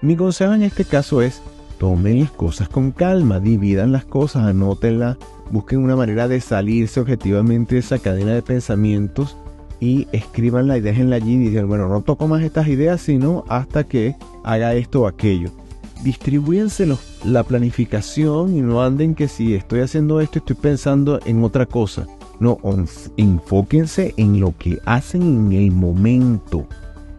Mi 0.01 0.17
consejo 0.17 0.55
en 0.55 0.63
este 0.63 0.87
caso 0.87 1.21
es 1.21 1.43
tomen 1.77 2.21
las 2.21 2.31
cosas 2.31 2.71
con 2.71 2.93
calma, 2.93 3.41
dividan 3.41 3.93
las 3.93 4.07
cosas, 4.07 4.47
anótenlas, 4.47 5.19
busquen 5.51 5.81
una 5.81 5.97
manera 5.97 6.29
de 6.29 6.41
salirse 6.41 7.01
objetivamente 7.01 7.75
de 7.75 7.81
esa 7.81 7.99
cadena 7.99 8.33
de 8.33 8.43
pensamientos 8.43 9.37
y 9.81 10.07
escribanla 10.13 10.77
y 10.77 10.81
déjenla 10.81 11.17
allí 11.17 11.35
y 11.35 11.49
digan, 11.49 11.69
bueno, 11.69 11.89
no 11.89 12.03
toco 12.03 12.29
más 12.29 12.43
estas 12.43 12.69
ideas, 12.69 13.01
sino 13.01 13.45
hasta 13.49 13.85
que 13.85 14.15
haga 14.45 14.75
esto 14.75 15.03
o 15.03 15.07
aquello. 15.07 15.51
Distribúyense 16.05 16.87
la 17.25 17.43
planificación 17.43 18.57
y 18.57 18.61
no 18.61 18.83
anden 18.83 19.15
que 19.15 19.29
si 19.29 19.55
estoy 19.55 19.81
haciendo 19.81 20.21
esto, 20.21 20.39
estoy 20.39 20.57
pensando 20.57 21.21
en 21.25 21.43
otra 21.43 21.67
cosa. 21.67 22.07
No, 22.39 22.59
enfóquense 23.19 24.15
en 24.17 24.41
lo 24.41 24.55
que 24.57 24.79
hacen 24.87 25.23
en 25.23 25.53
el 25.53 25.73
momento. 25.73 26.67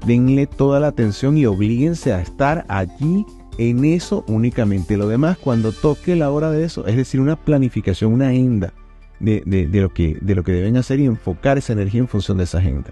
Denle 0.06 0.48
toda 0.48 0.80
la 0.80 0.88
atención 0.88 1.38
y 1.38 1.46
oblíguense 1.46 2.12
a 2.12 2.22
estar 2.22 2.66
allí 2.68 3.26
en 3.70 3.86
eso 3.86 4.24
únicamente. 4.28 4.98
Lo 4.98 5.08
demás, 5.08 5.38
cuando 5.38 5.72
toque 5.72 6.16
la 6.16 6.32
hora 6.32 6.52
de 6.52 6.64
eso, 6.64 6.88
es 6.88 6.96
decir, 6.96 7.20
una 7.20 7.36
planificación, 7.36 8.14
una 8.14 8.30
agenda 8.30 8.74
de, 9.20 9.70
lo, 9.72 9.90
que, 9.94 10.18
de 10.20 10.36
lo 10.36 10.44
que 10.44 10.52
deben 10.52 10.78
hacer 10.78 11.00
y 11.00 11.06
enfocar 11.06 11.58
esa 11.58 11.74
energía 11.74 12.02
en 12.02 12.08
función 12.08 12.38
de 12.38 12.46
esa 12.46 12.58
agenda. 12.58 12.92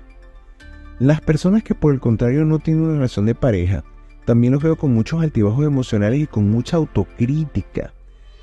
Las 0.99 1.21
personas 1.21 1.63
que 1.63 1.75
por 1.75 1.93
el 1.93 1.99
contrario 1.99 2.45
no 2.45 2.59
tienen 2.59 2.83
una 2.83 2.93
relación 2.93 3.25
de 3.25 3.35
pareja, 3.35 3.83
también 4.25 4.53
los 4.53 4.61
veo 4.61 4.75
con 4.75 4.93
muchos 4.93 5.21
altibajos 5.21 5.65
emocionales 5.65 6.19
y 6.19 6.27
con 6.27 6.49
mucha 6.51 6.77
autocrítica 6.77 7.93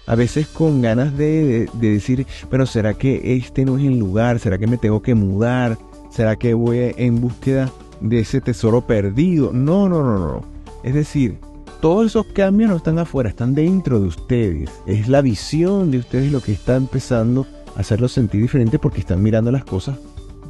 a 0.06 0.14
veces 0.14 0.46
con 0.46 0.82
ganas 0.82 1.16
de, 1.16 1.68
decir, 1.80 2.26
pero 2.48 2.64
¿será 2.64 2.94
que 2.94 3.36
este 3.36 3.64
no 3.64 3.76
es 3.76 3.84
el 3.84 3.98
lugar? 3.98 4.38
¿Será 4.38 4.56
que 4.56 4.68
me 4.68 4.78
tengo 4.78 5.02
que 5.02 5.14
mudar? 5.14 5.78
¿Será 6.10 6.36
que 6.36 6.54
voy 6.54 6.94
en 6.96 7.20
búsqueda 7.20 7.72
de 8.00 8.20
ese 8.20 8.40
tesoro 8.40 8.86
perdido? 8.86 9.52
No, 9.52 9.88
no, 9.88 10.04
no, 10.04 10.18
no. 10.18 10.44
Es 10.84 10.94
decir, 10.94 11.38
todos 11.86 12.06
esos 12.06 12.26
cambios 12.26 12.68
no 12.68 12.78
están 12.78 12.98
afuera, 12.98 13.28
están 13.28 13.54
dentro 13.54 14.00
de 14.00 14.08
ustedes. 14.08 14.72
Es 14.86 15.06
la 15.06 15.20
visión 15.20 15.92
de 15.92 15.98
ustedes 15.98 16.32
lo 16.32 16.40
que 16.40 16.50
está 16.50 16.74
empezando 16.74 17.46
a 17.76 17.80
hacerlos 17.80 18.10
sentir 18.10 18.42
diferente 18.42 18.80
porque 18.80 18.98
están 18.98 19.22
mirando 19.22 19.52
las 19.52 19.64
cosas 19.64 19.96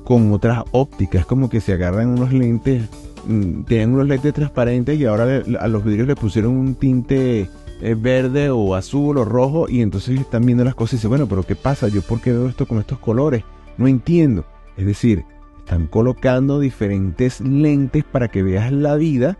con 0.02 0.32
otras 0.32 0.64
ópticas. 0.72 1.26
como 1.26 1.50
que 1.50 1.60
se 1.60 1.74
agarran 1.74 2.08
unos 2.08 2.32
lentes, 2.32 2.88
mm, 3.26 3.64
tienen 3.64 3.92
unos 3.92 4.08
lentes 4.08 4.32
transparentes 4.32 4.98
y 4.98 5.04
ahora 5.04 5.42
a 5.60 5.68
los 5.68 5.84
vidrios 5.84 6.08
le 6.08 6.16
pusieron 6.16 6.56
un 6.56 6.74
tinte 6.74 7.50
verde 7.98 8.48
o 8.48 8.74
azul 8.74 9.18
o 9.18 9.26
rojo 9.26 9.68
y 9.68 9.82
entonces 9.82 10.18
están 10.18 10.46
viendo 10.46 10.64
las 10.64 10.74
cosas 10.74 10.94
y 10.94 10.96
dicen, 10.96 11.10
bueno, 11.10 11.26
pero 11.28 11.42
¿qué 11.42 11.54
pasa? 11.54 11.88
¿Yo 11.88 12.00
por 12.00 12.22
qué 12.22 12.32
veo 12.32 12.48
esto 12.48 12.64
con 12.64 12.78
estos 12.78 12.98
colores? 12.98 13.44
No 13.76 13.86
entiendo. 13.86 14.46
Es 14.78 14.86
decir, 14.86 15.26
están 15.58 15.86
colocando 15.86 16.60
diferentes 16.60 17.42
lentes 17.42 18.04
para 18.04 18.28
que 18.28 18.42
veas 18.42 18.72
la 18.72 18.94
vida 18.94 19.36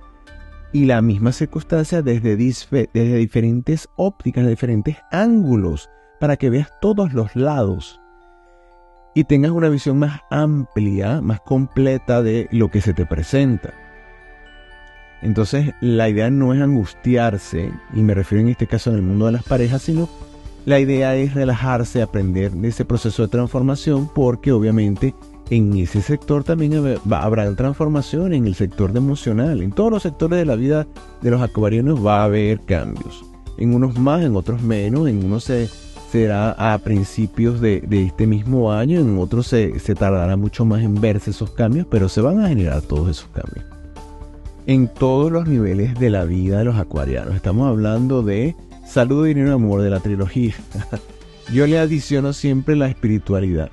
y 0.76 0.84
la 0.84 1.00
misma 1.00 1.32
circunstancia 1.32 2.02
desde, 2.02 2.36
desde 2.36 3.16
diferentes 3.16 3.88
ópticas, 3.96 4.46
diferentes 4.46 4.98
ángulos, 5.10 5.88
para 6.20 6.36
que 6.36 6.50
veas 6.50 6.70
todos 6.82 7.14
los 7.14 7.34
lados 7.34 7.98
y 9.14 9.24
tengas 9.24 9.52
una 9.52 9.70
visión 9.70 9.98
más 9.98 10.20
amplia, 10.30 11.22
más 11.22 11.40
completa 11.40 12.22
de 12.22 12.46
lo 12.50 12.70
que 12.70 12.82
se 12.82 12.92
te 12.92 13.06
presenta. 13.06 13.72
Entonces 15.22 15.72
la 15.80 16.10
idea 16.10 16.28
no 16.28 16.52
es 16.52 16.60
angustiarse, 16.60 17.72
y 17.94 18.02
me 18.02 18.12
refiero 18.12 18.42
en 18.42 18.50
este 18.50 18.66
caso 18.66 18.90
en 18.90 18.96
el 18.96 19.02
mundo 19.02 19.24
de 19.24 19.32
las 19.32 19.44
parejas, 19.44 19.80
sino 19.80 20.10
la 20.66 20.78
idea 20.78 21.16
es 21.16 21.32
relajarse, 21.32 22.02
aprender 22.02 22.52
de 22.52 22.68
ese 22.68 22.84
proceso 22.84 23.22
de 23.22 23.28
transformación, 23.28 24.10
porque 24.14 24.52
obviamente 24.52 25.14
en 25.50 25.76
ese 25.76 26.02
sector 26.02 26.44
también 26.44 26.98
habrá 27.10 27.54
transformación 27.54 28.32
en 28.32 28.46
el 28.46 28.54
sector 28.54 28.96
emocional. 28.96 29.62
En 29.62 29.72
todos 29.72 29.90
los 29.90 30.02
sectores 30.02 30.38
de 30.38 30.44
la 30.44 30.56
vida 30.56 30.86
de 31.22 31.30
los 31.30 31.40
acuarianos 31.40 32.04
va 32.04 32.22
a 32.22 32.24
haber 32.24 32.60
cambios. 32.60 33.24
En 33.58 33.74
unos 33.74 33.98
más, 33.98 34.22
en 34.22 34.36
otros 34.36 34.62
menos, 34.62 35.08
en 35.08 35.24
unos 35.24 35.44
se, 35.44 35.68
será 36.10 36.50
a 36.52 36.78
principios 36.78 37.60
de, 37.60 37.86
este 37.90 38.26
mismo 38.26 38.72
año, 38.72 39.00
en 39.00 39.18
otros 39.18 39.46
se, 39.46 39.78
se 39.78 39.94
tardará 39.94 40.36
mucho 40.36 40.64
más 40.64 40.82
en 40.82 41.00
verse 41.00 41.30
esos 41.30 41.50
cambios, 41.50 41.86
pero 41.90 42.08
se 42.08 42.20
van 42.20 42.40
a 42.40 42.48
generar 42.48 42.82
todos 42.82 43.08
esos 43.08 43.28
cambios 43.28 43.64
en 44.66 44.88
todos 44.88 45.30
los 45.30 45.46
niveles 45.46 45.98
de 45.98 46.10
la 46.10 46.24
vida 46.24 46.58
de 46.58 46.64
los 46.64 46.76
acuarianos. 46.76 47.34
Estamos 47.34 47.68
hablando 47.68 48.22
de 48.22 48.56
salud, 48.84 49.24
dinero 49.24 49.50
y 49.50 49.52
amor 49.52 49.80
de 49.80 49.90
la 49.90 50.00
trilogía. 50.00 50.54
Yo 51.52 51.66
le 51.66 51.78
adiciono 51.78 52.32
siempre 52.32 52.74
la 52.74 52.88
espiritualidad. 52.88 53.70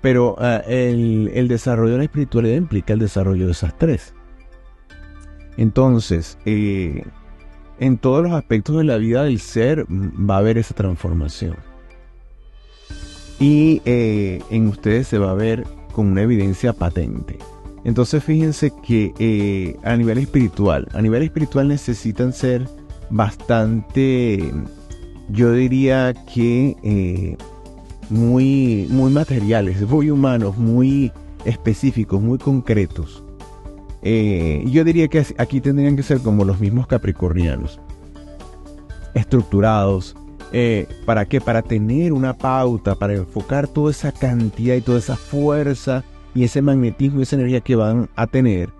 Pero 0.00 0.36
ah, 0.38 0.62
el, 0.66 1.48
desarrollo 1.48 1.92
de 1.92 1.98
la 1.98 2.04
espiritualidad 2.04 2.56
implica 2.56 2.92
el 2.92 3.00
desarrollo 3.00 3.46
de 3.46 3.52
esas 3.52 3.76
tres. 3.76 4.14
Entonces, 5.56 6.38
eh, 6.46 7.04
en 7.78 7.98
todos 7.98 8.22
los 8.22 8.32
aspectos 8.32 8.78
de 8.78 8.84
la 8.84 8.96
vida 8.96 9.24
del 9.24 9.40
ser 9.40 9.84
mm, 9.88 10.28
va 10.28 10.36
a 10.36 10.38
haber 10.38 10.58
esa 10.58 10.74
transformación. 10.74 11.56
Y 13.38 13.82
eh, 13.84 14.42
en 14.50 14.68
ustedes 14.68 15.06
se 15.08 15.18
va 15.18 15.30
a 15.30 15.34
ver 15.34 15.64
con 15.92 16.06
una 16.06 16.22
evidencia 16.22 16.72
patente. 16.72 17.38
Entonces 17.84 18.22
fíjense 18.22 18.72
que 18.86 19.12
eh, 19.18 19.76
a 19.82 19.96
nivel 19.96 20.18
espiritual, 20.18 20.86
a 20.92 21.00
nivel 21.00 21.22
espiritual 21.22 21.68
necesitan 21.68 22.34
ser 22.34 22.68
bastante, 23.08 24.52
yo 25.30 25.52
diría 25.52 26.12
que 26.32 27.36
muy, 28.10 28.86
muy 28.90 29.10
materiales, 29.10 29.80
muy 29.88 30.10
humanos, 30.10 30.56
muy 30.58 31.12
específicos, 31.44 32.20
muy 32.20 32.38
concretos. 32.38 33.24
Eh, 34.02 34.64
yo 34.66 34.84
diría 34.84 35.08
que 35.08 35.24
aquí 35.38 35.60
tendrían 35.60 35.96
que 35.96 36.02
ser 36.02 36.20
como 36.20 36.44
los 36.44 36.60
mismos 36.60 36.86
capricornianos, 36.86 37.80
estructurados. 39.14 40.16
¿Para 41.06 41.26
qué? 41.26 41.40
Para 41.40 41.62
tener 41.62 42.12
una 42.12 42.36
pauta, 42.36 42.96
para 42.96 43.14
enfocar 43.14 43.68
toda 43.68 43.92
esa 43.92 44.10
cantidad 44.10 44.74
y 44.74 44.80
toda 44.80 44.98
esa 44.98 45.16
fuerza 45.16 46.02
y 46.34 46.44
ese 46.44 46.60
magnetismo 46.60 47.20
y 47.20 47.22
esa 47.22 47.36
energía 47.36 47.60
que 47.60 47.76
van 47.76 48.08
a 48.16 48.26
tener 48.26 48.70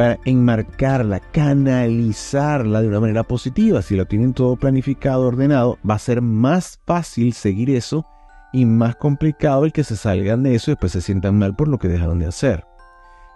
para 0.00 0.18
enmarcarla, 0.24 1.20
canalizarla 1.20 2.80
de 2.80 2.88
una 2.88 3.00
manera 3.00 3.22
positiva. 3.22 3.82
Si 3.82 3.96
lo 3.96 4.06
tienen 4.06 4.32
todo 4.32 4.56
planificado, 4.56 5.26
ordenado, 5.26 5.78
va 5.88 5.96
a 5.96 5.98
ser 5.98 6.22
más 6.22 6.80
fácil 6.86 7.34
seguir 7.34 7.68
eso 7.68 8.06
y 8.52 8.66
más 8.66 8.96
complicado 8.96 9.64
el 9.64 9.72
que 9.72 9.84
se 9.84 9.96
salgan 9.96 10.42
de 10.42 10.54
eso 10.54 10.70
y 10.70 10.72
después 10.72 10.92
se 10.92 11.00
sientan 11.00 11.38
mal 11.38 11.54
por 11.54 11.68
lo 11.68 11.78
que 11.78 11.88
dejaron 11.88 12.18
de 12.18 12.26
hacer. 12.26 12.64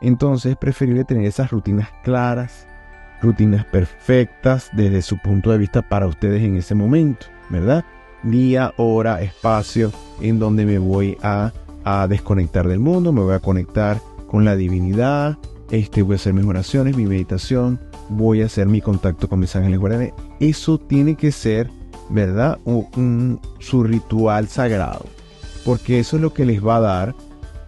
Entonces 0.00 0.52
es 0.52 0.58
preferible 0.58 1.04
tener 1.04 1.24
esas 1.24 1.50
rutinas 1.50 1.88
claras, 2.02 2.66
rutinas 3.22 3.64
perfectas 3.66 4.70
desde 4.72 5.02
su 5.02 5.18
punto 5.18 5.50
de 5.50 5.58
vista 5.58 5.82
para 5.82 6.06
ustedes 6.06 6.42
en 6.42 6.56
ese 6.56 6.74
momento, 6.74 7.26
¿verdad? 7.48 7.84
Día, 8.22 8.72
hora, 8.76 9.22
espacio 9.22 9.92
en 10.20 10.38
donde 10.38 10.66
me 10.66 10.78
voy 10.78 11.16
a 11.22 11.52
a 11.84 12.08
desconectar 12.08 12.66
del 12.66 12.80
mundo, 12.80 13.12
me 13.12 13.20
voy 13.20 13.34
a 13.34 13.40
conectar 13.40 14.00
con 14.26 14.44
la 14.44 14.56
divinidad, 14.56 15.38
este, 15.70 16.02
voy 16.02 16.14
a 16.14 16.16
hacer 16.16 16.32
mis 16.32 16.44
oraciones, 16.44 16.96
mi 16.96 17.06
meditación, 17.06 17.78
voy 18.08 18.42
a 18.42 18.46
hacer 18.46 18.66
mi 18.66 18.80
contacto 18.80 19.28
con 19.28 19.38
mis 19.38 19.54
ángeles 19.54 19.78
guardianes. 19.78 20.12
Eso 20.40 20.78
tiene 20.78 21.14
que 21.14 21.30
ser, 21.30 21.70
¿verdad? 22.10 22.58
Un, 22.64 23.40
su 23.58 23.82
ritual 23.84 24.48
sagrado. 24.48 25.06
Porque 25.64 25.98
eso 25.98 26.16
es 26.16 26.22
lo 26.22 26.32
que 26.32 26.44
les 26.44 26.64
va 26.64 26.76
a 26.76 26.80
dar, 26.80 27.14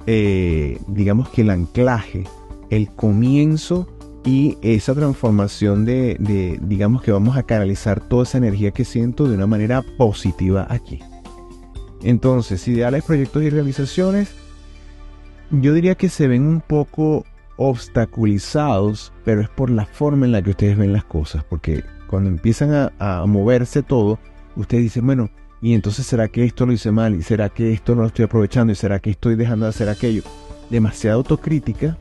eh, 0.07 0.79
digamos 0.87 1.29
que 1.31 1.43
el 1.43 1.51
anclaje, 1.51 2.25
el 2.71 2.91
comienzo 2.91 3.89
y 4.25 4.59
esa 4.61 4.95
transformación 4.95 5.85
de, 5.85 6.17
de, 6.19 6.59
digamos 6.63 7.03
que 7.03 7.13
vamos 7.13 7.37
a 7.37 7.45
canalizar 7.45 8.01
toda 8.01 8.25
esa 8.25 8.39
energía 8.39 8.73
que 8.73 8.85
siento 8.85 9.29
de 9.29 9.37
una 9.37 9.47
manera 9.47 9.83
positiva 9.97 10.67
aquí. 10.69 11.01
Entonces, 12.03 12.67
ideales, 12.69 13.05
proyectos 13.05 13.43
y 13.43 13.51
realizaciones, 13.51 14.35
yo 15.51 15.73
diría 15.73 15.95
que 15.95 16.09
se 16.09 16.29
ven 16.29 16.43
un 16.43 16.61
poco 16.61 17.25
obstaculizados, 17.57 19.13
pero 19.25 19.41
es 19.41 19.49
por 19.49 19.71
la 19.71 19.87
forma 19.87 20.27
en 20.27 20.33
la 20.33 20.43
que 20.43 20.51
ustedes 20.51 20.77
ven 20.77 20.93
las 20.93 21.05
cosas, 21.05 21.45
porque 21.45 21.85
cuando 22.09 22.31
empiezan 22.31 22.93
a, 22.99 23.25
moverse 23.27 23.83
todo, 23.83 24.19
ustedes 24.57 24.85
dicen, 24.85 25.07
bueno, 25.07 25.31
y 25.61 25.75
entonces 25.75 26.07
será 26.07 26.29
que 26.29 26.45
esto 26.45 26.67
lo 26.67 26.73
hice 26.73 26.93
mal, 26.93 27.15
y 27.15 27.23
será 27.23 27.49
que 27.49 27.73
esto 27.73 27.95
no 27.95 28.03
lo 28.03 28.09
estoy 28.09 28.25
aprovechando, 28.25 28.73
y 28.73 28.77
será 28.77 28.99
que 28.99 29.11
estoy 29.11 29.35
dejando 29.37 29.67
de 29.67 29.71
hacer 29.71 29.89
aquello. 29.89 30.23
Demasiada 30.71 31.17
autocrítica 31.17 31.97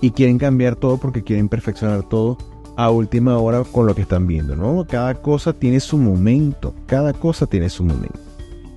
y 0.00 0.10
quieren 0.10 0.38
cambiar 0.38 0.76
todo 0.76 0.98
porque 0.98 1.22
quieren 1.22 1.48
perfeccionar 1.48 2.02
todo 2.02 2.38
a 2.76 2.90
última 2.90 3.36
hora 3.38 3.62
con 3.64 3.86
lo 3.86 3.94
que 3.94 4.02
están 4.02 4.26
viendo, 4.26 4.56
¿no? 4.56 4.86
Cada 4.88 5.14
cosa 5.14 5.52
tiene 5.52 5.80
su 5.80 5.98
momento, 5.98 6.74
cada 6.86 7.12
cosa 7.12 7.46
tiene 7.46 7.68
su 7.68 7.84
momento. 7.84 8.18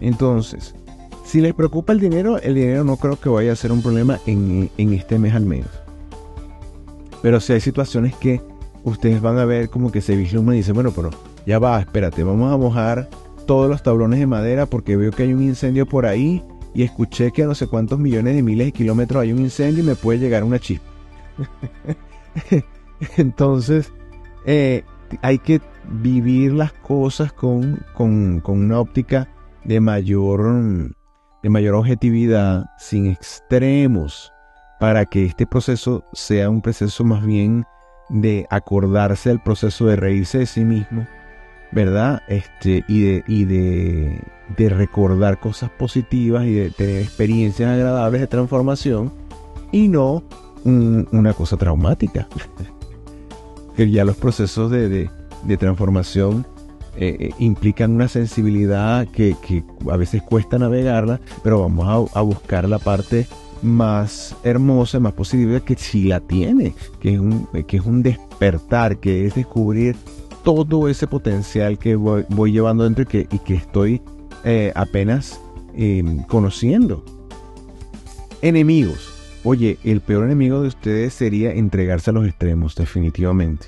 Entonces, 0.01 0.75
si 1.23 1.39
les 1.39 1.53
preocupa 1.53 1.93
el 1.93 1.99
dinero, 1.99 2.37
el 2.39 2.55
dinero 2.55 2.83
no 2.83 2.97
creo 2.97 3.19
que 3.19 3.29
vaya 3.29 3.53
a 3.53 3.55
ser 3.55 3.71
un 3.71 3.81
problema 3.81 4.19
en, 4.25 4.69
este 4.77 5.17
mes 5.17 5.33
al 5.33 5.45
menos. 5.45 5.69
Pero 7.21 7.39
si 7.39 7.53
hay 7.53 7.61
situaciones 7.61 8.13
que 8.15 8.41
ustedes 8.83 9.21
van 9.21 9.37
a 9.37 9.45
ver 9.45 9.69
como 9.69 9.91
que 9.91 10.01
se 10.01 10.15
vislumbran 10.15 10.55
y 10.55 10.59
dicen, 10.59 10.75
bueno, 10.75 10.91
pero 10.95 11.09
ya 11.45 11.59
va, 11.59 11.79
espérate, 11.79 12.23
vamos 12.23 12.53
a 12.53 12.57
mojar 12.57 13.09
todos 13.45 13.69
los 13.69 13.83
tablones 13.83 14.19
de 14.19 14.27
madera 14.27 14.65
porque 14.65 14.95
veo 14.95 15.11
que 15.11 15.23
hay 15.23 15.33
un 15.33 15.43
incendio 15.43 15.85
por 15.85 16.05
ahí 16.05 16.43
y 16.73 16.83
escuché 16.83 17.31
que 17.31 17.43
a 17.43 17.47
no 17.47 17.55
sé 17.55 17.67
cuántos 17.67 17.99
millones 17.99 18.35
de 18.35 18.43
miles 18.43 18.67
de 18.67 18.71
kilómetros 18.71 19.21
hay 19.21 19.33
un 19.33 19.39
incendio 19.39 19.83
y 19.83 19.87
me 19.87 19.95
puede 19.95 20.19
llegar 20.19 20.43
una 20.43 20.59
chispa. 20.59 20.85
Entonces, 23.17 23.91
eh, 24.45 24.83
hay 25.21 25.39
que 25.39 25.61
vivir 25.89 26.53
las 26.53 26.73
cosas 26.73 27.33
con, 27.33 27.85
una 27.97 28.79
óptica 28.79 29.29
de 29.63 29.79
mayor, 29.79 30.93
de 31.43 31.49
mayor 31.49 31.75
objetividad, 31.75 32.65
sin 32.77 33.07
extremos, 33.07 34.31
para 34.79 35.05
que 35.05 35.25
este 35.25 35.45
proceso 35.45 36.03
sea 36.13 36.49
un 36.49 36.61
proceso 36.61 37.03
más 37.03 37.25
bien 37.25 37.65
de 38.09 38.47
acordarse 38.49 39.29
al 39.29 39.41
proceso 39.41 39.85
de 39.85 39.95
reírse 39.95 40.39
de 40.39 40.45
sí 40.45 40.65
mismo, 40.65 41.07
¿verdad? 41.71 42.21
Este, 42.27 42.83
y 42.87 43.01
de, 43.01 43.23
y 43.27 43.45
de, 43.45 44.21
de 44.57 44.69
recordar 44.69 45.39
cosas 45.39 45.69
positivas 45.71 46.45
y 46.45 46.53
de 46.53 46.69
tener 46.69 47.01
experiencias 47.01 47.69
agradables 47.69 48.21
de 48.21 48.27
transformación 48.27 49.11
y 49.71 49.87
no 49.87 50.23
una 50.65 51.33
cosa 51.33 51.57
traumática. 51.57 52.27
que 53.75 53.89
ya 53.89 54.05
los 54.05 54.15
procesos 54.15 54.71
de, 54.71 55.09
transformación 55.59 56.45
eh, 56.95 57.17
eh, 57.19 57.29
implican 57.39 57.91
una 57.91 58.07
sensibilidad 58.07 59.07
que, 59.07 59.35
a 59.91 59.97
veces 59.97 60.21
cuesta 60.21 60.57
navegarla, 60.59 61.19
pero 61.43 61.61
vamos 61.61 62.09
a, 62.13 62.21
buscar 62.21 62.69
la 62.69 62.79
parte 62.79 63.27
más 63.63 64.35
hermosa, 64.43 64.99
más 64.99 65.13
posible 65.13 65.61
que 65.61 65.75
si 65.75 66.03
la 66.03 66.19
tiene, 66.19 66.75
que 66.99 67.13
es 67.13 67.19
un, 67.19 67.47
que 67.67 67.77
es 67.77 67.85
un 67.85 68.03
despertar, 68.03 68.97
que 68.97 69.25
es 69.25 69.35
descubrir 69.35 69.95
todo 70.43 70.89
ese 70.89 71.07
potencial 71.07 71.79
que 71.79 71.95
voy, 71.95 72.51
llevando 72.51 72.83
dentro 72.83 73.03
y 73.03 73.07
que, 73.07 73.27
y 73.31 73.39
que 73.39 73.55
estoy 73.55 74.01
eh, 74.43 74.71
apenas 74.75 75.39
conociendo. 76.27 77.03
Enemigos. 78.41 79.13
Oye, 79.45 79.77
el 79.83 80.01
peor 80.01 80.25
enemigo 80.25 80.61
de 80.61 80.67
ustedes 80.69 81.13
sería 81.13 81.51
entregarse 81.51 82.11
a 82.11 82.13
los 82.13 82.25
extremos, 82.25 82.75
definitivamente. 82.75 83.67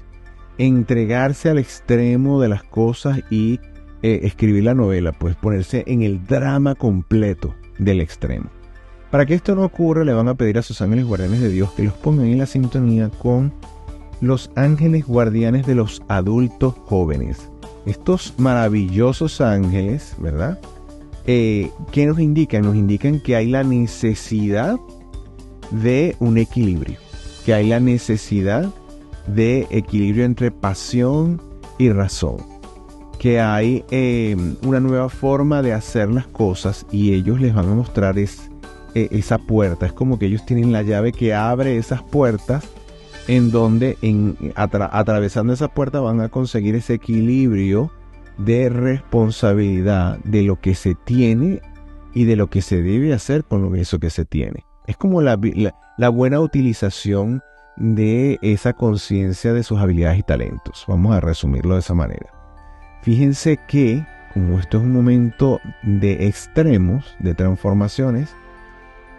Entregarse 0.57 1.49
al 1.49 1.57
extremo 1.57 2.39
de 2.39 2.47
las 2.47 2.63
cosas 2.63 3.21
y 3.29 3.59
eh, 4.01 4.21
escribir 4.23 4.63
la 4.63 4.73
novela, 4.73 5.11
pues 5.11 5.35
ponerse 5.35 5.83
en 5.87 6.01
el 6.01 6.25
drama 6.25 6.75
completo 6.75 7.55
del 7.77 7.99
extremo. 7.99 8.49
Para 9.15 9.25
que 9.25 9.35
esto 9.35 9.55
no 9.55 9.63
ocurra, 9.63 10.03
le 10.03 10.11
van 10.11 10.27
a 10.27 10.35
pedir 10.35 10.57
a 10.57 10.61
sus 10.61 10.81
ángeles 10.81 11.05
guardianes 11.05 11.39
de 11.39 11.47
Dios 11.47 11.71
que 11.71 11.83
los 11.83 11.93
pongan 11.93 12.25
en 12.25 12.37
la 12.37 12.45
sintonía 12.45 13.09
con 13.09 13.53
los 14.19 14.51
ángeles 14.55 15.05
guardianes 15.05 15.65
de 15.65 15.73
los 15.73 16.01
adultos 16.09 16.75
jóvenes. 16.83 17.49
Estos 17.85 18.33
maravillosos 18.37 19.39
ángeles, 19.39 20.17
¿verdad? 20.19 20.59
Eh, 21.27 21.71
¿Qué 21.93 22.05
nos 22.07 22.19
indican? 22.19 22.63
Nos 22.63 22.75
indican 22.75 23.21
que 23.21 23.37
hay 23.37 23.47
la 23.47 23.63
necesidad 23.63 24.75
de 25.71 26.17
un 26.19 26.37
equilibrio, 26.37 26.97
que 27.45 27.53
hay 27.53 27.69
la 27.69 27.79
necesidad 27.79 28.69
de 29.27 29.65
equilibrio 29.69 30.25
entre 30.25 30.51
pasión 30.51 31.41
y 31.77 31.89
razón, 31.89 32.35
que 33.17 33.39
hay 33.39 33.85
em, 33.91 34.57
una 34.63 34.81
nueva 34.81 35.07
forma 35.07 35.61
de 35.61 35.71
hacer 35.71 36.09
las 36.09 36.27
cosas 36.27 36.85
y 36.91 37.13
ellos 37.13 37.39
les 37.39 37.55
van 37.55 37.69
a 37.69 37.75
mostrar 37.75 38.19
es, 38.19 38.51
e, 38.95 39.09
esa 39.11 39.37
puerta, 39.37 39.85
es 39.85 39.93
como 39.93 40.17
que 40.17 40.25
ellos 40.25 40.45
tienen 40.45 40.71
la 40.71 40.81
llave 40.81 41.11
que 41.11 41.33
abre 41.33 41.77
esas 41.77 42.01
puertas 42.01 42.67
en 43.27 43.51
donde 43.51 43.97
en, 44.01 44.37
atravesando 44.55 45.53
esa 45.53 45.67
puerta 45.67 45.99
van 45.99 46.21
a 46.21 46.29
conseguir 46.29 46.75
ese 46.75 46.95
equilibrio 46.95 47.91
de 48.37 48.69
responsabilidad 48.69 50.17
de 50.23 50.43
lo 50.43 50.59
que 50.59 50.75
se 50.75 50.95
tiene 50.95 51.61
y 52.13 52.25
de 52.25 52.35
lo 52.35 52.49
que 52.49 52.61
se 52.61 52.81
debe 52.81 53.13
hacer 53.13 53.43
con 53.43 53.75
eso 53.75 53.99
que 53.99 54.09
se 54.09 54.25
tiene. 54.25 54.65
Es 54.87 54.97
como 54.97 55.21
la, 55.21 55.37
buena 56.09 56.39
utilización 56.39 57.41
de 57.77 58.37
esa 58.41 58.73
conciencia 58.73 59.53
de 59.53 59.63
sus 59.63 59.79
habilidades 59.79 60.19
y 60.19 60.23
talentos. 60.23 60.85
Vamos 60.87 61.15
a 61.15 61.19
resumirlo 61.19 61.73
de 61.73 61.79
esa 61.79 61.93
manera. 61.93 62.31
Fíjense 63.01 63.59
que, 63.67 64.05
como 64.33 64.59
esto 64.59 64.77
es 64.77 64.83
un 64.83 64.93
momento 64.93 65.59
de 65.83 66.27
extremos, 66.27 67.15
de 67.19 67.33
transformaciones, 67.33 68.35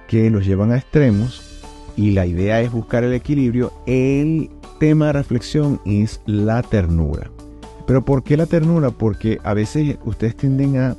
que 0.07 0.31
los 0.31 0.47
llevan 0.47 0.73
a 0.73 0.79
extremos, 0.79 1.63
y 1.97 2.11
la 2.11 2.27
idea 2.27 2.61
es 2.61 2.71
buscar 2.71 3.05
el 3.05 3.15
equilibrio, 3.15 3.73
el 3.87 4.51
tema 4.79 5.07
de 5.07 5.13
reflexión 5.15 5.81
es 5.85 6.21
la 6.27 6.63
ternura. 6.63 7.31
Pero 7.87 8.05
¿por 8.05 8.23
qué 8.23 8.37
la 8.37 8.47
ternura? 8.47 8.91
Porque 8.91 9.39
a 9.45 9.55
veces 9.55 9.97
ustedes 10.05 10.37
tienden 10.37 10.77
a 10.79 10.97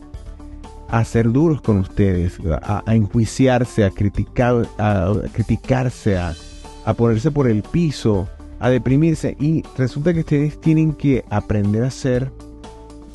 a 0.89 1.03
ser 1.03 1.31
duros 1.31 1.61
con 1.61 1.79
ustedes, 1.79 2.37
a, 2.61 2.83
enjuiciarse, 2.87 3.83
a 3.83 3.89
criticar, 3.89 4.67
a, 4.77 5.13
criticarse, 5.33 6.17
a, 6.17 6.33
ponerse 6.95 7.31
por 7.31 7.47
el 7.47 7.61
piso, 7.63 8.27
a 8.59 8.69
deprimirse. 8.69 9.35
Y 9.39 9.63
resulta 9.77 10.13
que 10.13 10.21
ustedes 10.21 10.59
tienen 10.61 10.93
que 10.93 11.25
aprender 11.29 11.83
a 11.83 11.91
ser 11.91 12.31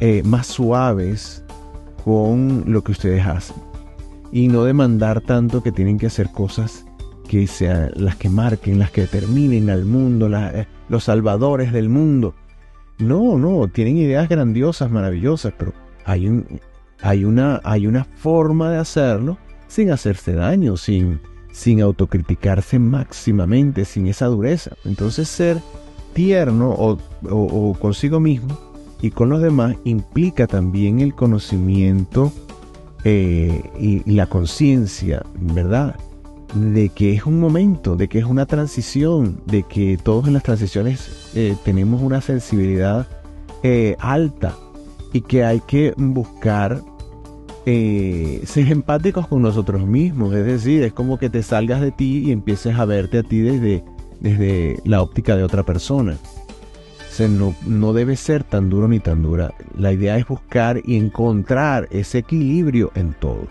eh, 0.01 0.23
más 0.25 0.47
suaves 0.47 1.43
con 2.05 2.65
lo 2.67 2.83
que 2.83 2.93
ustedes 2.93 3.27
hacen. 3.27 3.72
Y 4.33 4.49
no 4.49 4.65
demandar 4.65 5.21
tanto 5.21 5.63
que 5.63 5.71
tienen 5.71 5.99
que 5.99 6.07
hacer 6.07 6.33
cosas 6.33 6.87
que 7.29 7.47
sean 7.47 7.93
las 7.95 8.17
que 8.17 8.29
marquen, 8.29 8.79
las 8.79 8.91
que 8.91 9.03
determinen 9.03 9.71
al 9.71 9.85
mundo, 9.85 10.29
eh, 10.37 10.67
los 10.89 11.05
salvadores 11.05 11.73
del 11.73 11.89
mundo. 11.89 12.35
No, 12.99 13.39
no, 13.39 13.69
tienen 13.69 13.99
ideas 13.99 14.29
grandiosas, 14.29 14.91
maravillosas, 14.91 15.53
pero 15.57 15.73
hay 16.05 16.29
un, 16.29 16.61
hay 17.03 17.25
una, 17.25 17.61
hay 17.65 17.87
una 17.87 18.05
forma 18.05 18.71
de 18.71 18.79
hacerlo 18.79 19.39
sin 19.67 19.91
hacerse 19.91 20.35
daño, 20.35 20.77
sin, 20.77 21.21
sin 21.53 21.81
autocriticarse 21.81 22.79
máximamente, 22.79 23.85
sin 23.85 24.07
esa 24.07 24.27
dureza. 24.27 24.73
Entonces 24.85 25.29
ser 25.29 25.59
tierno 26.13 26.75
o, 26.79 27.77
consigo 27.81 28.21
mismo 28.21 28.59
y 29.01 29.11
con 29.11 29.31
los 29.31 29.41
demás 29.41 29.77
implica 29.85 30.47
también 30.47 31.01
el 31.01 31.15
conocimiento 31.15 32.33
eh, 33.05 33.63
y, 33.79 34.11
la 34.11 34.27
conciencia, 34.27 35.23
¿verdad? 35.35 35.97
De 36.55 36.91
que 36.91 37.13
es 37.15 37.25
un 37.25 37.41
momento, 37.41 37.97
de 37.97 38.09
que 38.09 38.19
es 38.19 38.25
una 38.25 38.47
transición, 38.47 39.41
de 39.47 39.63
que 39.63 39.99
todos 40.03 40.27
en 40.27 40.35
las 40.35 40.43
transiciones 40.43 41.31
eh, 41.35 41.57
tenemos 41.65 42.03
una 42.03 42.21
sensibilidad 42.21 43.07
eh, 43.63 43.97
alta 44.01 44.57
y 45.13 45.21
que 45.23 45.45
hay 45.45 45.61
que 45.61 45.95
buscar 45.97 46.83
eh, 47.65 48.43
ser 48.45 48.73
empáticos 48.73 49.29
con 49.29 49.43
nosotros 49.43 49.87
mismos. 49.87 50.35
Es 50.35 50.45
decir, 50.45 50.83
es 50.83 50.93
como 50.93 51.19
que 51.19 51.31
te 51.31 51.43
salgas 51.43 51.81
de 51.81 51.93
ti 51.93 52.25
y 52.27 52.33
empieces 52.33 52.77
a 52.77 52.85
verte 52.85 53.19
a 53.19 53.23
ti 53.23 53.41
desde, 53.41 53.85
desde 54.21 54.81
la 54.85 55.01
óptica 55.03 55.37
de 55.37 55.45
otra 55.45 55.63
persona. 55.63 56.17
No, 57.21 57.55
no 57.67 57.93
debe 57.93 58.17
ser 58.17 58.45
tan 58.45 58.71
duro 58.71 58.89
ni 58.89 59.01
tan 59.01 59.23
dura. 59.23 59.55
La 59.77 59.93
idea 59.93 60.17
es 60.17 60.27
buscar 60.27 60.81
y 60.85 60.97
encontrar 60.97 61.89
ese 61.91 62.19
equilibrio 62.19 62.91
en 62.95 63.13
todo. 63.15 63.47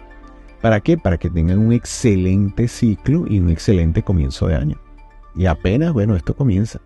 ¿Para 0.62 0.80
qué? 0.82 0.98
Para 0.98 1.18
que 1.18 1.30
tengan 1.30 1.60
un 1.60 1.74
excelente 1.74 2.68
ciclo 2.68 3.26
y 3.28 3.40
un 3.40 3.50
excelente 3.50 4.04
comienzo 4.04 4.48
de 4.48 4.56
año. 4.56 4.78
Y 5.36 5.46
apenas, 5.46 5.94
bueno, 5.94 6.16
esto 6.16 6.36
comienza. 6.36 6.80